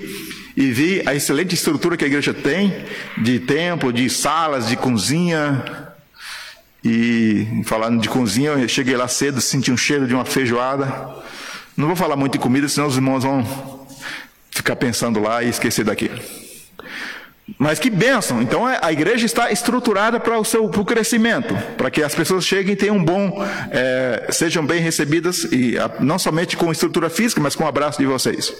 e 0.56 0.72
vi 0.72 1.02
a 1.04 1.14
excelente 1.14 1.54
estrutura 1.54 1.94
que 1.94 2.04
a 2.04 2.06
igreja 2.06 2.32
tem, 2.32 2.74
de 3.18 3.38
templo, 3.38 3.92
de 3.92 4.08
salas, 4.08 4.66
de 4.66 4.76
cozinha. 4.76 5.62
E 6.82 7.62
falando 7.66 8.00
de 8.00 8.08
cozinha, 8.08 8.52
eu 8.52 8.68
cheguei 8.68 8.96
lá 8.96 9.06
cedo, 9.06 9.42
senti 9.42 9.70
um 9.70 9.76
cheiro 9.76 10.06
de 10.06 10.14
uma 10.14 10.24
feijoada. 10.24 10.86
Não 11.76 11.86
vou 11.86 11.96
falar 11.96 12.16
muito 12.16 12.32
de 12.32 12.38
comida, 12.38 12.66
senão 12.66 12.88
os 12.88 12.96
irmãos 12.96 13.22
vão 13.22 13.86
ficar 14.50 14.76
pensando 14.76 15.20
lá 15.20 15.42
e 15.42 15.50
esquecer 15.50 15.84
daqui. 15.84 16.10
Mas 17.58 17.78
que 17.78 17.90
bênção! 17.90 18.40
Então 18.40 18.68
é, 18.68 18.78
a 18.80 18.90
igreja 18.90 19.26
está 19.26 19.50
estruturada 19.52 20.18
para 20.18 20.38
o 20.38 20.44
seu 20.44 20.68
pro 20.68 20.84
crescimento, 20.84 21.54
para 21.76 21.90
que 21.90 22.02
as 22.02 22.14
pessoas 22.14 22.44
cheguem 22.44 22.72
e 22.72 22.76
tenham 22.76 22.96
um 22.96 23.04
bom, 23.04 23.44
é, 23.70 24.28
sejam 24.30 24.64
bem 24.64 24.80
recebidas, 24.80 25.44
e 25.44 25.74
não 26.00 26.18
somente 26.18 26.56
com 26.56 26.72
estrutura 26.72 27.10
física, 27.10 27.40
mas 27.40 27.54
com 27.54 27.64
o 27.64 27.68
abraço 27.68 27.98
de 27.98 28.06
vocês. 28.06 28.52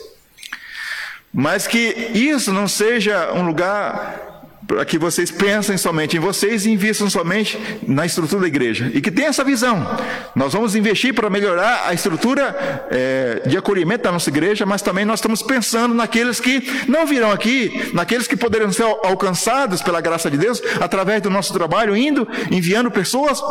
Mas 1.33 1.67
que 1.67 1.79
isso 2.15 2.53
não 2.53 2.69
seja 2.69 3.33
um 3.33 3.47
lugar 3.47 4.34
para 4.67 4.85
que 4.85 4.99
vocês 4.99 5.31
pensem 5.31 5.77
somente 5.77 6.17
em 6.17 6.21
vocês 6.21 6.65
e 6.65 6.71
invistam 6.71 7.11
somente 7.11 7.59
na 7.87 8.07
estrutura 8.07 8.43
da 8.43 8.47
igreja. 8.47 8.91
E 8.95 9.01
que 9.01 9.11
tenha 9.11 9.29
essa 9.29 9.45
visão. 9.45 9.87
Nós 10.35 10.53
vamos 10.53 10.75
investir 10.75 11.13
para 11.13 11.29
melhorar 11.29 11.87
a 11.87 11.93
estrutura 11.93 12.87
é, 12.91 13.43
de 13.47 13.57
acolhimento 13.57 14.05
da 14.05 14.13
nossa 14.13 14.31
igreja, 14.31 14.65
mas 14.65 14.81
também 14.81 15.05
nós 15.05 15.19
estamos 15.19 15.43
pensando 15.43 15.95
naqueles 15.95 16.41
que 16.41 16.63
não 16.89 17.07
virão 17.07 17.31
aqui, 17.31 17.91
naqueles 17.93 18.27
que 18.27 18.37
poderiam 18.37 18.73
ser 18.73 18.85
alcançados 18.85 19.83
pela 19.83 20.01
graça 20.01 20.31
de 20.31 20.39
Deus 20.39 20.63
através 20.81 21.21
do 21.21 21.29
nosso 21.29 21.53
trabalho, 21.53 21.97
indo, 21.97 22.27
enviando 22.51 22.91
pessoas, 22.91 23.43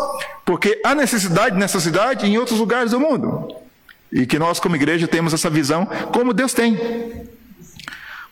porque 0.43 0.82
há 0.84 0.96
necessidade 0.96 1.55
nessa 1.55 1.79
cidade 1.79 2.25
e 2.25 2.29
em 2.29 2.38
outros 2.38 2.60
lugares 2.60 2.91
do 2.91 3.00
mundo. 3.00 3.55
E 4.12 4.25
que 4.25 4.39
nós, 4.39 4.60
como 4.60 4.75
igreja, 4.75 5.08
temos 5.08 5.34
essa 5.34 5.50
visão 5.50 5.86
como 6.12 6.34
Deus 6.34 6.53
tem. 6.53 6.79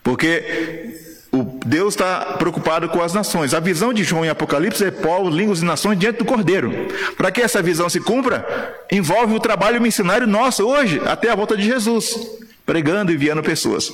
Porque 0.04 1.11
o 1.32 1.44
Deus 1.66 1.94
está 1.94 2.34
preocupado 2.38 2.90
com 2.90 3.02
as 3.02 3.14
nações. 3.14 3.54
A 3.54 3.60
visão 3.60 3.94
de 3.94 4.04
João 4.04 4.26
em 4.26 4.30
Apocalipse 4.30 4.84
é 4.84 4.92
povos, 4.92 5.34
línguas 5.34 5.62
e 5.62 5.66
nações 5.66 5.98
diante 5.98 6.18
do 6.18 6.26
Cordeiro. 6.26 6.88
Para 7.16 7.32
que 7.32 7.42
essa 7.42 7.62
visão 7.62 7.90
se 7.90 8.02
cumpra, 8.02 8.46
envolve 8.92 9.34
o 9.34 9.40
trabalho 9.40 9.82
missionário 9.82 10.28
nosso 10.28 10.68
hoje, 10.68 11.02
até 11.06 11.30
a 11.30 11.36
volta 11.36 11.56
de 11.56 11.64
Jesus, 11.64 12.18
pregando 12.66 13.12
e 13.12 13.16
enviando 13.16 13.42
pessoas. 13.42 13.94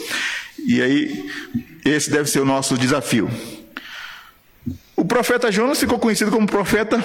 E 0.66 0.82
aí, 0.82 1.30
esse 1.86 2.10
deve 2.10 2.28
ser 2.28 2.40
o 2.40 2.46
nosso 2.46 2.76
desafio. 2.76 3.30
O 4.96 5.06
profeta 5.06 5.52
Jonas 5.52 5.80
ficou 5.80 6.00
conhecido 6.00 6.32
como 6.32 6.48
profeta 6.48 7.04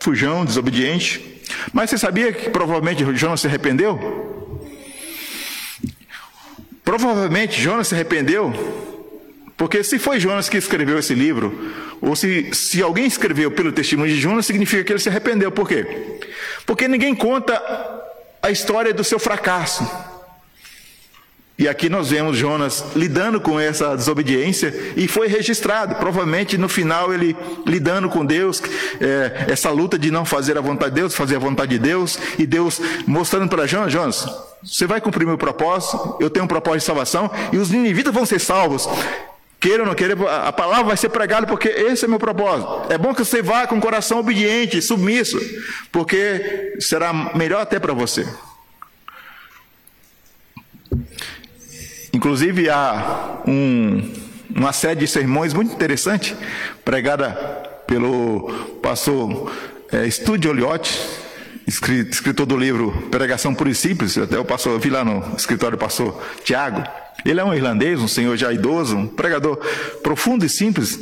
fujão, 0.00 0.42
desobediente. 0.42 1.42
Mas 1.70 1.90
você 1.90 1.98
sabia 1.98 2.32
que 2.32 2.48
provavelmente 2.48 3.04
Jonas 3.14 3.42
se 3.42 3.46
arrependeu? 3.46 4.64
Provavelmente 6.82 7.60
Jonas 7.60 7.88
se 7.88 7.94
arrependeu, 7.94 8.87
porque 9.58 9.82
se 9.82 9.98
foi 9.98 10.20
Jonas 10.20 10.48
que 10.48 10.56
escreveu 10.56 11.00
esse 11.00 11.14
livro, 11.14 11.72
ou 12.00 12.14
se, 12.14 12.48
se 12.54 12.80
alguém 12.80 13.06
escreveu 13.06 13.50
pelo 13.50 13.72
testemunho 13.72 14.14
de 14.14 14.20
Jonas, 14.20 14.46
significa 14.46 14.84
que 14.84 14.92
ele 14.92 15.00
se 15.00 15.08
arrependeu. 15.08 15.50
Por 15.50 15.68
quê? 15.68 15.84
Porque 16.64 16.86
ninguém 16.86 17.12
conta 17.12 17.60
a 18.40 18.52
história 18.52 18.94
do 18.94 19.02
seu 19.02 19.18
fracasso. 19.18 19.84
E 21.58 21.66
aqui 21.66 21.88
nós 21.88 22.10
vemos 22.10 22.36
Jonas 22.38 22.84
lidando 22.94 23.40
com 23.40 23.58
essa 23.58 23.96
desobediência 23.96 24.72
e 24.96 25.08
foi 25.08 25.26
registrado. 25.26 25.96
Provavelmente 25.96 26.56
no 26.56 26.68
final 26.68 27.12
ele 27.12 27.36
lidando 27.66 28.08
com 28.08 28.24
Deus, 28.24 28.62
é, 29.00 29.46
essa 29.48 29.70
luta 29.70 29.98
de 29.98 30.08
não 30.08 30.24
fazer 30.24 30.56
a 30.56 30.60
vontade 30.60 30.94
de 30.94 31.00
Deus, 31.00 31.16
fazer 31.16 31.34
a 31.34 31.40
vontade 31.40 31.72
de 31.72 31.80
Deus, 31.80 32.16
e 32.38 32.46
Deus 32.46 32.80
mostrando 33.08 33.48
para 33.48 33.66
Jonas: 33.66 33.92
Jonas, 33.92 34.24
você 34.62 34.86
vai 34.86 35.00
cumprir 35.00 35.26
meu 35.26 35.36
propósito, 35.36 36.16
eu 36.20 36.30
tenho 36.30 36.44
um 36.44 36.48
propósito 36.48 36.82
de 36.82 36.86
salvação, 36.86 37.28
e 37.52 37.56
os 37.56 37.70
ninivitas 37.70 38.14
vão 38.14 38.24
ser 38.24 38.38
salvos. 38.38 38.88
Queira 39.60 39.82
ou 39.82 39.88
não 39.88 39.94
queira, 39.94 40.14
a 40.46 40.52
palavra 40.52 40.84
vai 40.84 40.96
ser 40.96 41.08
pregada 41.08 41.44
porque 41.46 41.68
esse 41.68 42.04
é 42.04 42.08
meu 42.08 42.18
propósito. 42.18 42.92
É 42.92 42.96
bom 42.96 43.12
que 43.12 43.24
você 43.24 43.42
vá 43.42 43.66
com 43.66 43.76
o 43.76 43.80
coração 43.80 44.20
obediente, 44.20 44.80
submisso, 44.80 45.38
porque 45.90 46.76
será 46.78 47.12
melhor 47.34 47.62
até 47.62 47.80
para 47.80 47.92
você. 47.92 48.26
Inclusive, 52.12 52.70
há 52.70 53.40
um, 53.46 54.12
uma 54.54 54.72
série 54.72 55.00
de 55.00 55.08
sermões 55.08 55.52
muito 55.52 55.72
interessante, 55.72 56.36
pregada 56.84 57.32
pelo 57.86 58.78
pastor 58.80 59.52
é, 59.90 60.08
Studio 60.08 60.52
Oliotti, 60.52 60.98
escritor 61.66 62.46
do 62.46 62.56
livro 62.56 63.08
Pregação 63.10 63.56
e 63.66 63.74
Simples, 63.74 64.16
até 64.16 64.38
o 64.38 64.44
pastor, 64.44 64.72
eu 64.72 64.78
vi 64.78 64.88
lá 64.88 65.04
no 65.04 65.34
escritório 65.36 65.76
do 65.76 65.80
pastor 65.80 66.22
Tiago. 66.44 66.82
Ele 67.24 67.40
é 67.40 67.44
um 67.44 67.54
irlandês, 67.54 68.00
um 68.00 68.08
senhor 68.08 68.36
já 68.36 68.52
idoso, 68.52 68.96
um 68.96 69.06
pregador 69.06 69.56
profundo 70.02 70.44
e 70.44 70.48
simples 70.48 70.98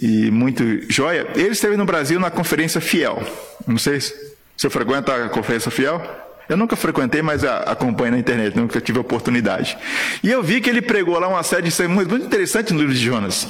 e 0.00 0.30
muito 0.30 0.62
joia. 0.90 1.26
Ele 1.34 1.50
esteve 1.50 1.76
no 1.76 1.84
Brasil 1.84 2.20
na 2.20 2.30
conferência 2.30 2.80
Fiel. 2.80 3.22
Não 3.66 3.78
sei 3.78 4.00
se 4.00 4.14
você 4.56 4.68
frequenta 4.68 5.14
a 5.14 5.28
conferência 5.28 5.70
Fiel. 5.70 6.02
Eu 6.48 6.56
nunca 6.56 6.76
frequentei, 6.76 7.22
mas 7.22 7.42
acompanho 7.44 8.12
na 8.12 8.18
internet, 8.18 8.56
nunca 8.56 8.80
tive 8.80 9.00
oportunidade. 9.00 9.76
E 10.22 10.30
eu 10.30 10.42
vi 10.42 10.60
que 10.60 10.70
ele 10.70 10.80
pregou 10.80 11.18
lá 11.18 11.26
uma 11.26 11.42
série 11.42 11.62
de 11.62 11.72
sermões 11.72 12.06
muito 12.06 12.26
interessantes 12.26 12.72
no 12.72 12.78
livro 12.78 12.94
de 12.94 13.04
Jonas. 13.04 13.48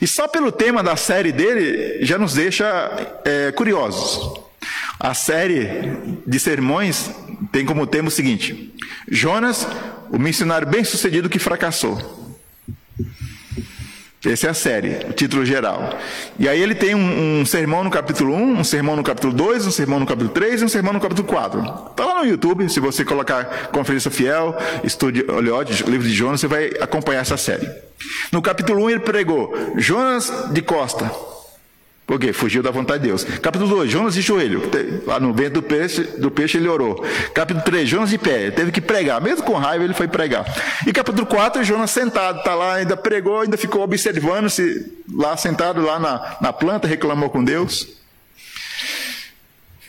E 0.00 0.06
só 0.06 0.28
pelo 0.28 0.52
tema 0.52 0.82
da 0.82 0.94
série 0.94 1.32
dele 1.32 2.04
já 2.04 2.18
nos 2.18 2.34
deixa 2.34 2.66
é, 3.24 3.50
curiosos. 3.52 4.42
A 5.00 5.14
série 5.14 5.68
de 6.26 6.38
sermões 6.38 7.10
tem 7.50 7.64
como 7.64 7.86
tema 7.86 8.08
o 8.08 8.10
seguinte: 8.10 8.74
Jonas, 9.10 9.66
o 10.14 10.18
missionário 10.18 10.66
bem-sucedido 10.66 11.28
que 11.28 11.40
fracassou. 11.40 11.98
Essa 14.24 14.46
é 14.46 14.50
a 14.50 14.54
série, 14.54 15.06
o 15.10 15.12
título 15.12 15.44
geral. 15.44 15.98
E 16.38 16.48
aí 16.48 16.58
ele 16.58 16.74
tem 16.74 16.94
um, 16.94 17.40
um, 17.40 17.44
sermão 17.44 17.84
no 17.84 17.90
capítulo 17.90 18.32
1, 18.34 18.60
um 18.60 18.64
sermão 18.64 18.96
no 18.96 19.02
capítulo 19.02 19.34
2, 19.34 19.66
um 19.66 19.70
sermão 19.70 20.00
no 20.00 20.06
capítulo 20.06 20.30
3 20.30 20.62
e 20.62 20.64
um 20.64 20.68
sermão 20.68 20.94
no 20.94 21.00
capítulo 21.00 21.28
4. 21.28 21.60
Está 21.90 22.06
lá 22.06 22.20
no 22.22 22.26
YouTube, 22.26 22.66
se 22.70 22.80
você 22.80 23.04
colocar 23.04 23.68
Conferência 23.70 24.10
Fiel, 24.10 24.56
Estude 24.82 25.30
Oleode, 25.30 25.82
livro 25.82 26.08
de 26.08 26.14
Jonas, 26.14 26.40
você 26.40 26.46
vai 26.46 26.70
acompanhar 26.80 27.20
essa 27.20 27.36
série. 27.36 27.68
No 28.32 28.40
capítulo 28.40 28.84
1 28.84 28.90
ele 28.90 29.00
pregou 29.00 29.52
Jonas 29.76 30.32
de 30.52 30.62
Costa, 30.62 31.10
porque 32.06 32.32
fugiu 32.32 32.62
da 32.62 32.70
vontade 32.70 33.02
de 33.02 33.08
Deus. 33.08 33.24
Capítulo 33.24 33.68
2, 33.68 33.90
Jonas 33.90 34.14
de 34.14 34.20
joelho. 34.20 34.62
Lá 35.06 35.18
no 35.18 35.32
vento 35.32 35.54
do 35.54 35.62
peixe, 35.62 36.02
do 36.02 36.30
peixe 36.30 36.58
ele 36.58 36.68
orou. 36.68 37.02
Capítulo 37.32 37.64
3, 37.64 37.88
Jonas 37.88 38.10
de 38.10 38.18
pé. 38.18 38.50
Teve 38.50 38.70
que 38.70 38.80
pregar. 38.80 39.20
Mesmo 39.20 39.44
com 39.44 39.54
raiva, 39.54 39.84
ele 39.84 39.94
foi 39.94 40.06
pregar. 40.06 40.44
E 40.86 40.92
capítulo 40.92 41.26
4, 41.26 41.64
Jonas 41.64 41.90
sentado. 41.90 42.38
Está 42.38 42.54
lá, 42.54 42.74
ainda 42.74 42.96
pregou, 42.96 43.40
ainda 43.40 43.56
ficou 43.56 43.82
observando-se 43.82 44.92
lá 45.12 45.36
sentado 45.36 45.80
lá 45.80 45.98
na, 45.98 46.36
na 46.40 46.52
planta, 46.52 46.86
reclamou 46.86 47.30
com 47.30 47.42
Deus. 47.42 48.03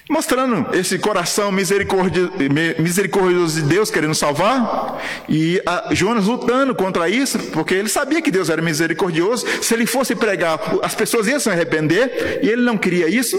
Mostrando 0.09 0.75
esse 0.75 0.99
coração 0.99 1.51
misericordioso 1.51 3.61
de 3.61 3.67
Deus 3.67 3.89
querendo 3.89 4.13
salvar, 4.13 5.01
e 5.27 5.61
Jonas 5.91 6.25
lutando 6.25 6.75
contra 6.75 7.09
isso, 7.09 7.39
porque 7.51 7.73
ele 7.73 7.89
sabia 7.89 8.21
que 8.21 8.29
Deus 8.29 8.49
era 8.49 8.61
misericordioso. 8.61 9.45
Se 9.61 9.73
ele 9.73 9.85
fosse 9.85 10.15
pregar, 10.15 10.59
as 10.83 10.93
pessoas 10.93 11.27
iam 11.27 11.39
se 11.39 11.49
arrepender, 11.49 12.39
e 12.43 12.49
ele 12.49 12.61
não 12.61 12.77
queria 12.77 13.09
isso. 13.09 13.37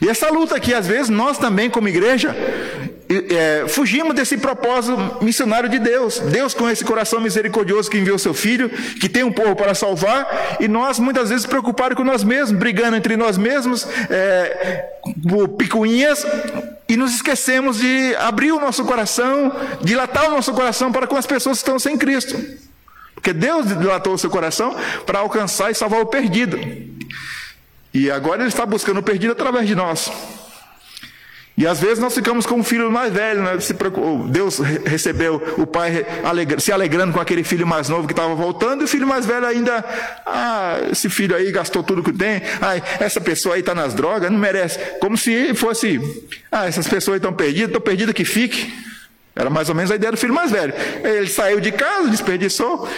E 0.00 0.08
essa 0.08 0.30
luta 0.30 0.54
aqui, 0.54 0.72
às 0.72 0.86
vezes, 0.86 1.08
nós 1.08 1.36
também, 1.36 1.68
como 1.68 1.88
igreja, 1.88 2.34
é, 3.08 3.66
fugimos 3.68 4.14
desse 4.14 4.36
propósito 4.36 5.24
missionário 5.24 5.68
de 5.68 5.78
Deus. 5.78 6.18
Deus, 6.18 6.52
com 6.52 6.68
esse 6.68 6.84
coração 6.84 7.20
misericordioso 7.20 7.90
que 7.90 7.98
enviou 7.98 8.18
seu 8.18 8.34
filho, 8.34 8.68
que 8.68 9.08
tem 9.08 9.24
um 9.24 9.32
povo 9.32 9.56
para 9.56 9.74
salvar, 9.74 10.56
e 10.60 10.68
nós, 10.68 10.98
muitas 10.98 11.30
vezes, 11.30 11.46
preocupados 11.46 11.96
com 11.96 12.04
nós 12.04 12.22
mesmos, 12.22 12.58
brigando 12.58 12.96
entre 12.96 13.16
nós 13.16 13.38
mesmos, 13.38 13.86
é, 14.10 14.86
picuinhas, 15.56 16.26
e 16.86 16.96
nos 16.96 17.14
esquecemos 17.14 17.78
de 17.78 18.14
abrir 18.16 18.52
o 18.52 18.60
nosso 18.60 18.84
coração, 18.84 19.52
dilatar 19.80 20.28
o 20.28 20.30
nosso 20.30 20.52
coração 20.52 20.92
para 20.92 21.06
com 21.06 21.16
as 21.16 21.26
pessoas 21.26 21.58
que 21.58 21.62
estão 21.62 21.78
sem 21.78 21.96
Cristo. 21.96 22.36
Porque 23.14 23.32
Deus 23.32 23.66
dilatou 23.66 24.14
o 24.14 24.18
seu 24.18 24.30
coração 24.30 24.76
para 25.04 25.20
alcançar 25.20 25.70
e 25.70 25.74
salvar 25.74 26.00
o 26.00 26.06
perdido. 26.06 26.58
E 27.92 28.10
agora 28.10 28.42
ele 28.42 28.48
está 28.48 28.64
buscando 28.64 28.98
o 29.00 29.02
perdido 29.02 29.32
através 29.32 29.66
de 29.66 29.74
nós. 29.74 30.10
E 31.58 31.66
às 31.66 31.80
vezes 31.80 31.98
nós 31.98 32.14
ficamos 32.14 32.46
com 32.46 32.60
o 32.60 32.62
filho 32.62 32.88
mais 32.88 33.12
velho, 33.12 33.42
né? 33.42 33.58
Deus 34.28 34.60
recebeu 34.86 35.42
o 35.58 35.66
pai 35.66 36.06
se 36.60 36.70
alegrando 36.70 37.12
com 37.12 37.18
aquele 37.18 37.42
filho 37.42 37.66
mais 37.66 37.88
novo 37.88 38.06
que 38.06 38.12
estava 38.12 38.32
voltando, 38.32 38.82
e 38.82 38.84
o 38.84 38.86
filho 38.86 39.08
mais 39.08 39.26
velho 39.26 39.44
ainda, 39.44 39.84
ah, 40.24 40.78
esse 40.92 41.10
filho 41.10 41.34
aí 41.34 41.50
gastou 41.50 41.82
tudo 41.82 42.00
que 42.00 42.12
tem, 42.12 42.40
ah, 42.62 42.76
essa 43.00 43.20
pessoa 43.20 43.56
aí 43.56 43.60
está 43.60 43.74
nas 43.74 43.92
drogas, 43.92 44.30
não 44.30 44.38
merece. 44.38 44.78
Como 45.00 45.18
se 45.18 45.52
fosse, 45.52 46.00
ah, 46.52 46.68
essas 46.68 46.86
pessoas 46.86 47.16
estão 47.16 47.32
perdidas, 47.32 47.70
estão 47.70 47.80
perdidas 47.80 48.14
que 48.14 48.24
fique. 48.24 48.72
Era 49.34 49.50
mais 49.50 49.68
ou 49.68 49.74
menos 49.74 49.90
a 49.90 49.96
ideia 49.96 50.12
do 50.12 50.18
filho 50.18 50.32
mais 50.32 50.52
velho. 50.52 50.72
Ele 51.02 51.26
saiu 51.26 51.58
de 51.58 51.72
casa, 51.72 52.08
desperdiçou. 52.08 52.88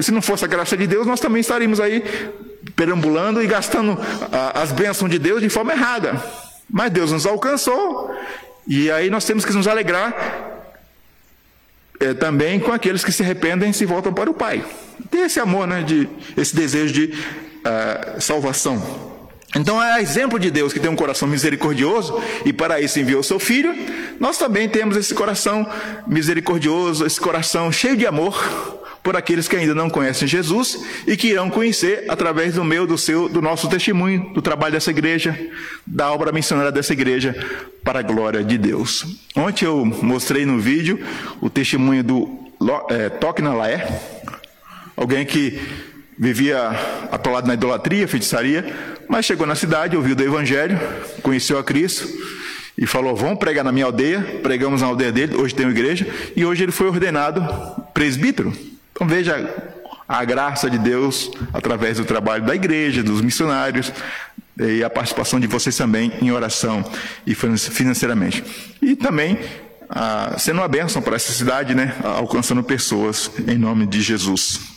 Se 0.00 0.10
não 0.10 0.22
fosse 0.22 0.42
a 0.46 0.48
graça 0.48 0.74
de 0.74 0.86
Deus, 0.86 1.06
nós 1.06 1.20
também 1.20 1.42
estaríamos 1.42 1.78
aí 1.78 2.02
perambulando 2.74 3.42
e 3.42 3.46
gastando 3.46 3.98
as 4.54 4.72
bênçãos 4.72 5.10
de 5.10 5.18
Deus 5.18 5.42
de 5.42 5.50
forma 5.50 5.74
errada. 5.74 6.49
Mas 6.70 6.90
Deus 6.90 7.12
nos 7.12 7.26
alcançou, 7.26 8.14
e 8.66 8.90
aí 8.90 9.10
nós 9.10 9.24
temos 9.24 9.44
que 9.44 9.52
nos 9.52 9.66
alegrar 9.66 10.14
é, 11.98 12.14
também 12.14 12.58
com 12.58 12.72
aqueles 12.72 13.04
que 13.04 13.12
se 13.12 13.22
arrependem 13.22 13.70
e 13.70 13.74
se 13.74 13.84
voltam 13.84 14.12
para 14.12 14.30
o 14.30 14.34
Pai. 14.34 14.64
Tem 15.10 15.22
esse 15.22 15.40
amor, 15.40 15.66
né, 15.66 15.82
de, 15.82 16.08
esse 16.36 16.54
desejo 16.54 16.92
de 16.92 17.04
uh, 17.06 18.20
salvação. 18.20 19.10
Então 19.54 19.82
é 19.82 20.00
exemplo 20.00 20.38
de 20.38 20.50
Deus 20.50 20.72
que 20.72 20.78
tem 20.78 20.88
um 20.88 20.96
coração 20.96 21.26
misericordioso 21.26 22.22
e 22.44 22.52
para 22.52 22.80
isso 22.80 23.00
enviou 23.00 23.22
seu 23.22 23.40
filho. 23.40 23.74
Nós 24.20 24.38
também 24.38 24.68
temos 24.68 24.96
esse 24.96 25.12
coração 25.12 25.66
misericordioso, 26.06 27.04
esse 27.04 27.20
coração 27.20 27.72
cheio 27.72 27.96
de 27.96 28.06
amor 28.06 28.79
por 29.02 29.16
aqueles 29.16 29.48
que 29.48 29.56
ainda 29.56 29.74
não 29.74 29.88
conhecem 29.88 30.28
Jesus 30.28 30.84
e 31.06 31.16
que 31.16 31.28
irão 31.28 31.48
conhecer 31.48 32.04
através 32.08 32.54
do 32.54 32.64
meu, 32.64 32.86
do 32.86 32.98
seu, 32.98 33.28
do 33.28 33.40
nosso 33.40 33.68
testemunho, 33.68 34.30
do 34.34 34.42
trabalho 34.42 34.72
dessa 34.72 34.90
igreja, 34.90 35.38
da 35.86 36.12
obra 36.12 36.32
missionária 36.32 36.70
dessa 36.70 36.92
igreja, 36.92 37.34
para 37.82 38.00
a 38.00 38.02
glória 38.02 38.44
de 38.44 38.58
Deus. 38.58 39.18
Ontem 39.34 39.64
eu 39.64 39.84
mostrei 39.84 40.44
no 40.44 40.58
vídeo 40.58 41.00
o 41.40 41.48
testemunho 41.48 42.04
do 42.04 42.38
é, 42.90 43.08
Toque 43.08 43.40
na 43.40 43.54
Laé, 43.54 44.00
alguém 44.96 45.24
que 45.24 45.58
vivia 46.18 46.68
atolado 47.10 47.48
na 47.48 47.54
idolatria, 47.54 48.06
feitiçaria, 48.06 48.74
mas 49.08 49.24
chegou 49.24 49.46
na 49.46 49.54
cidade, 49.54 49.96
ouviu 49.96 50.14
do 50.14 50.22
Evangelho, 50.22 50.78
conheceu 51.22 51.58
a 51.58 51.64
Cristo 51.64 52.06
e 52.76 52.86
falou: 52.86 53.16
Vamos 53.16 53.38
pregar 53.38 53.64
na 53.64 53.72
minha 53.72 53.86
aldeia. 53.86 54.40
Pregamos 54.42 54.82
na 54.82 54.88
aldeia 54.88 55.10
dele, 55.10 55.34
hoje 55.36 55.54
tem 55.54 55.66
uma 55.66 55.72
igreja, 55.72 56.06
e 56.36 56.44
hoje 56.44 56.62
ele 56.62 56.72
foi 56.72 56.88
ordenado 56.88 57.42
presbítero. 57.92 58.52
Então 59.00 59.08
veja 59.08 59.48
a 60.06 60.22
graça 60.26 60.68
de 60.68 60.76
Deus 60.76 61.30
através 61.54 61.96
do 61.96 62.04
trabalho 62.04 62.44
da 62.44 62.54
igreja, 62.54 63.02
dos 63.02 63.22
missionários 63.22 63.90
e 64.58 64.84
a 64.84 64.90
participação 64.90 65.40
de 65.40 65.46
vocês 65.46 65.74
também 65.74 66.12
em 66.20 66.30
oração 66.30 66.84
e 67.26 67.34
financeiramente. 67.34 68.44
E 68.82 68.94
também 68.94 69.38
ah, 69.88 70.34
sendo 70.36 70.58
uma 70.58 70.68
bênção 70.68 71.00
para 71.00 71.16
essa 71.16 71.32
cidade, 71.32 71.74
né, 71.74 71.96
alcançando 72.04 72.62
pessoas 72.62 73.30
em 73.48 73.56
nome 73.56 73.86
de 73.86 74.02
Jesus. 74.02 74.69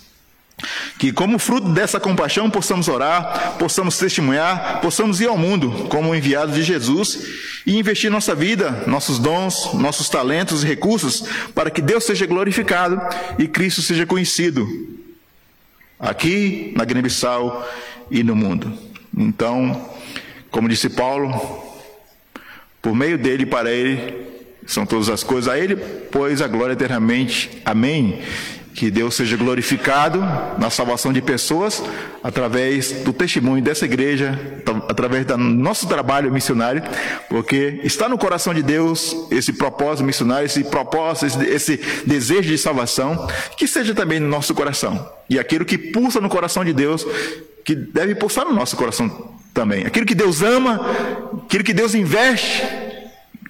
Que, 1.04 1.12
como 1.12 1.38
fruto 1.38 1.68
dessa 1.68 2.00
compaixão, 2.00 2.50
possamos 2.50 2.88
orar, 2.88 3.58
possamos 3.60 3.98
testemunhar, 3.98 4.80
possamos 4.80 5.20
ir 5.20 5.28
ao 5.28 5.38
mundo 5.38 5.90
como 5.90 6.16
enviados 6.16 6.56
de 6.56 6.64
Jesus 6.64 7.28
e 7.66 7.78
investir 7.78 8.10
nossa 8.10 8.34
vida, 8.34 8.86
nossos 8.88 9.20
dons, 9.20 9.74
nossos 9.74 10.08
talentos 10.08 10.64
e 10.64 10.66
recursos 10.66 11.26
para 11.54 11.70
que 11.70 11.82
Deus 11.82 12.06
seja 12.06 12.26
glorificado 12.26 13.02
e 13.38 13.50
Cristo 13.50 13.82
seja 13.82 14.06
conhecido 14.06 14.66
aqui 16.00 16.72
na 16.74 16.86
Guiné-Bissau 16.86 17.70
e 18.10 18.24
no 18.24 18.34
mundo. 18.34 18.72
Então, 19.14 19.90
como 20.50 20.70
disse 20.70 20.88
Paulo, 20.90 21.34
por 22.82 22.96
meio 22.96 23.18
dele 23.18 23.46
para 23.46 23.70
ele 23.70 24.32
são 24.66 24.86
todas 24.86 25.10
as 25.10 25.22
coisas 25.22 25.52
a 25.52 25.60
ele, 25.60 25.76
pois 25.76 26.42
a 26.42 26.48
glória 26.48 26.72
eternamente. 26.72 27.62
Amém. 27.66 28.22
Que 28.74 28.90
Deus 28.90 29.16
seja 29.16 29.38
glorificado 29.38 30.20
na 30.58 30.70
salvação 30.70 31.14
de 31.14 31.22
pessoas 31.22 31.84
através 32.24 32.92
do 33.04 33.14
testemunho 33.14 33.62
dessa 33.64 33.86
igreja, 33.86 34.40
através 34.90 35.26
do 35.26 35.38
nosso 35.38 35.88
trabalho 35.88 36.32
missionário, 36.32 36.82
porque 37.30 37.80
está 37.84 38.10
no 38.10 38.18
coração 38.18 38.54
de 38.54 38.64
Deus 38.64 39.16
esse 39.30 39.54
propósito 39.54 40.06
missionário, 40.06 40.46
esse 40.46 40.64
propósito, 40.64 41.42
esse, 41.44 41.80
desejo 42.06 42.50
de 42.50 42.58
salvação, 42.58 43.28
que 43.58 43.68
seja 43.68 43.94
também 43.94 44.20
no 44.20 44.28
nosso 44.28 44.54
coração. 44.54 45.08
E 45.30 45.38
aquilo 45.38 45.66
que 45.66 45.78
pulsa 45.78 46.20
no 46.20 46.30
coração 46.30 46.66
de 46.66 46.74
Deus, 46.74 47.06
que 47.64 47.76
deve 47.76 48.16
pulsar 48.16 48.46
no 48.46 48.54
nosso 48.54 48.76
coração 48.76 49.34
também. 49.54 49.86
Aquilo 49.86 50.06
que 50.06 50.16
Deus 50.16 50.42
ama, 50.42 50.82
aquilo 51.46 51.64
que 51.64 51.74
Deus 51.74 51.94
investe, 51.94 52.64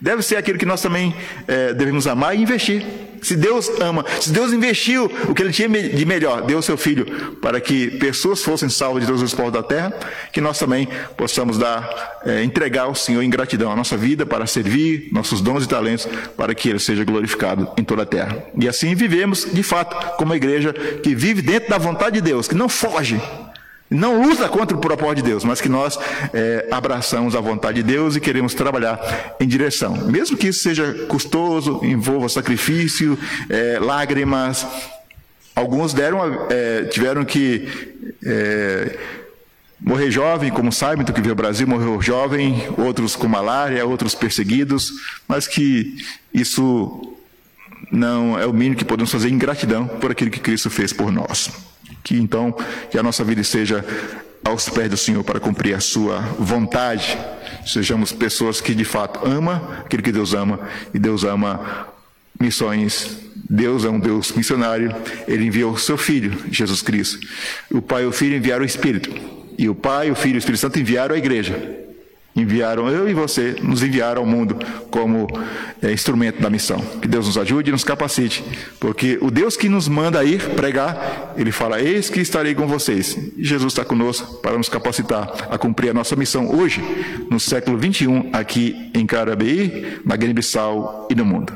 deve 0.04 0.22
ser 0.22 0.36
aquilo 0.36 0.60
que 0.60 0.66
nós 0.66 0.82
também 0.82 1.16
é, 1.48 1.74
devemos 1.74 2.06
amar 2.08 2.36
e 2.36 2.42
investir. 2.42 2.86
Se 3.22 3.38
Deus 3.38 3.72
ama, 3.80 4.04
se 4.20 4.32
Deus 4.32 4.52
investiu 4.52 5.10
o 5.30 5.34
que 5.34 5.42
Ele 5.42 5.54
tinha 5.54 5.70
de 5.70 6.06
melhor, 6.06 6.42
deu 6.42 6.58
o 6.58 6.62
seu 6.62 6.78
Filho 6.78 7.38
para 7.42 7.62
que 7.62 7.92
pessoas 7.92 8.44
fossem 8.44 8.68
salvas 8.68 9.04
de 9.04 9.08
todos 9.08 9.22
os 9.22 9.34
povos 9.34 9.54
da 9.54 9.64
terra, 9.64 9.94
que 10.34 10.42
nós 10.42 10.60
também 10.60 10.90
possamos 11.16 11.58
dar, 11.58 12.20
é, 12.26 12.44
entregar 12.44 12.84
ao 12.84 12.96
Senhor 12.96 13.24
em 13.24 13.30
gratidão 13.30 13.72
a 13.72 13.78
nossa 13.78 13.96
vida 13.96 14.26
para 14.26 14.46
servir 14.46 15.08
nossos 15.14 15.40
dons 15.40 15.64
e 15.64 15.70
talentos 15.70 16.06
para 16.36 16.54
que 16.54 16.68
Ele 16.68 16.80
seja 16.80 17.06
glorificado 17.06 17.72
em 17.78 17.84
toda 17.86 18.04
a 18.04 18.06
terra. 18.06 18.44
E 18.60 18.68
assim 18.68 18.94
vivemos, 18.94 19.48
de 19.50 19.64
fato, 19.64 20.18
como 20.18 20.32
uma 20.32 20.36
igreja 20.36 20.74
que 20.74 21.16
vive 21.16 21.42
dentro 21.42 21.70
da 21.70 21.78
vontade 21.78 22.16
de 22.16 22.22
Deus, 22.22 22.46
que 22.46 22.56
não 22.56 22.68
foge 22.68 23.22
não 23.90 24.22
luta 24.28 24.50
contra 24.50 24.76
o 24.76 24.80
propósito 24.80 25.18
de 25.18 25.24
Deus, 25.24 25.44
mas 25.44 25.62
que 25.62 25.70
nós 25.70 26.00
é, 26.34 26.68
abraçamos 26.72 27.36
a 27.36 27.42
vontade 27.42 27.84
de 27.84 27.84
Deus 27.84 28.16
e 28.16 28.20
queremos 28.20 28.54
trabalhar 28.54 29.36
em 29.40 29.48
direção. 29.48 29.96
Mesmo 30.08 30.36
que 30.36 30.48
isso 30.48 30.64
seja 30.64 31.06
custoso, 31.08 31.80
envolva 31.84 32.28
sacrifício, 32.28 33.18
é, 33.50 33.78
lágrimas. 33.80 34.66
Alguns 35.56 35.94
deram, 35.94 36.48
é, 36.50 36.86
tiveram 36.86 37.24
que 37.24 37.68
é, 38.26 38.98
morrer 39.80 40.10
jovem, 40.10 40.50
como 40.50 40.72
Simon, 40.72 41.04
que 41.04 41.22
veio 41.22 41.34
ao 41.34 41.36
Brasil, 41.36 41.68
morreu 41.68 42.02
jovem, 42.02 42.68
outros 42.78 43.16
com 43.16 43.28
malária, 43.28 43.86
outros 43.86 44.16
perseguidos, 44.16 44.92
mas 45.28 45.46
que 45.46 45.98
isso 46.34 47.16
não 47.92 48.40
é 48.40 48.46
o 48.48 48.54
mínimo 48.54 48.76
que 48.76 48.86
podemos 48.86 49.12
fazer 49.12 49.30
em 49.30 49.38
gratidão 49.38 49.88
por 49.88 50.10
aquilo 50.10 50.32
que 50.32 50.40
Cristo 50.40 50.70
fez 50.70 50.92
por 50.92 51.12
nós. 51.12 51.73
Que 52.04 52.18
então, 52.18 52.56
que 52.92 52.98
a 52.98 53.04
nossa 53.04 53.24
vida 53.24 53.44
seja 53.44 53.84
aos 54.44 54.68
pés 54.68 54.90
do 54.90 54.98
Senhor 54.98 55.24
para 55.24 55.40
cumprir 55.40 55.74
a 55.74 55.80
sua 55.80 56.20
vontade. 56.38 57.18
Sejamos 57.66 58.12
pessoas 58.12 58.60
que 58.60 58.76
de 58.76 58.84
fato 58.84 59.26
amam 59.26 59.56
aquilo 59.80 60.04
que 60.04 60.12
Deus 60.12 60.34
ama 60.34 60.60
e 60.94 61.00
Deus 61.00 61.24
ama 61.24 61.88
missões. 62.40 63.18
Deus 63.50 63.86
é 63.86 63.90
um 63.90 64.00
Deus 64.00 64.32
missionário. 64.32 64.94
Ele 65.28 65.46
enviou 65.46 65.72
o 65.72 65.78
seu 65.78 65.98
Filho, 65.98 66.38
Jesus 66.52 66.82
Cristo. 66.82 67.26
O 67.72 67.82
Pai 67.82 68.04
e 68.04 68.06
o 68.06 68.12
Filho 68.12 68.36
enviaram 68.36 68.64
o 68.64 68.66
Espírito. 68.66 69.12
E 69.58 69.70
o 69.70 69.76
Pai, 69.76 70.12
o 70.12 70.16
Filho 70.16 70.36
e 70.36 70.38
o 70.38 70.40
Espírito 70.40 70.62
Santo 70.62 70.80
enviaram 70.80 71.16
a 71.16 71.18
igreja. 71.18 71.83
Enviaram 72.36 72.90
eu 72.90 73.08
e 73.08 73.14
você, 73.14 73.56
nos 73.62 73.84
enviaram 73.84 74.22
ao 74.22 74.28
mundo 74.28 74.58
como 74.90 75.28
é, 75.82 75.92
instrumento 75.92 76.42
da 76.42 76.50
missão. 76.50 76.80
Que 76.80 77.08
Deus 77.08 77.28
nos 77.28 77.38
ajude 77.38 77.70
e 77.70 77.72
nos 77.72 77.84
capacite, 77.84 78.44
porque 78.80 79.20
o 79.22 79.30
Deus 79.30 79.56
que 79.56 79.70
nos 79.70 79.88
manda 79.88 80.24
ir 80.24 80.42
pregar, 80.52 81.34
ele 81.38 81.52
fala: 81.52 81.80
Eis 81.80 82.10
que 82.10 82.20
estarei 82.20 82.56
com 82.56 82.68
vocês. 82.68 83.16
E 83.38 83.44
Jesus 83.44 83.74
está 83.74 83.86
conosco 83.86 84.42
para 84.42 84.58
nos 84.58 84.68
capacitar 84.68 85.48
a 85.52 85.58
cumprir 85.60 85.90
a 85.90 85.94
nossa 85.94 86.16
missão 86.16 86.50
hoje, 86.50 86.84
no 87.30 87.40
século 87.40 87.78
21, 87.78 88.32
aqui 88.34 88.90
em 88.96 89.06
Carabeí, 89.06 90.00
na 90.04 90.16
Guiné-Bissau 90.16 91.08
e 91.12 91.16
no 91.16 91.26
mundo. 91.26 91.54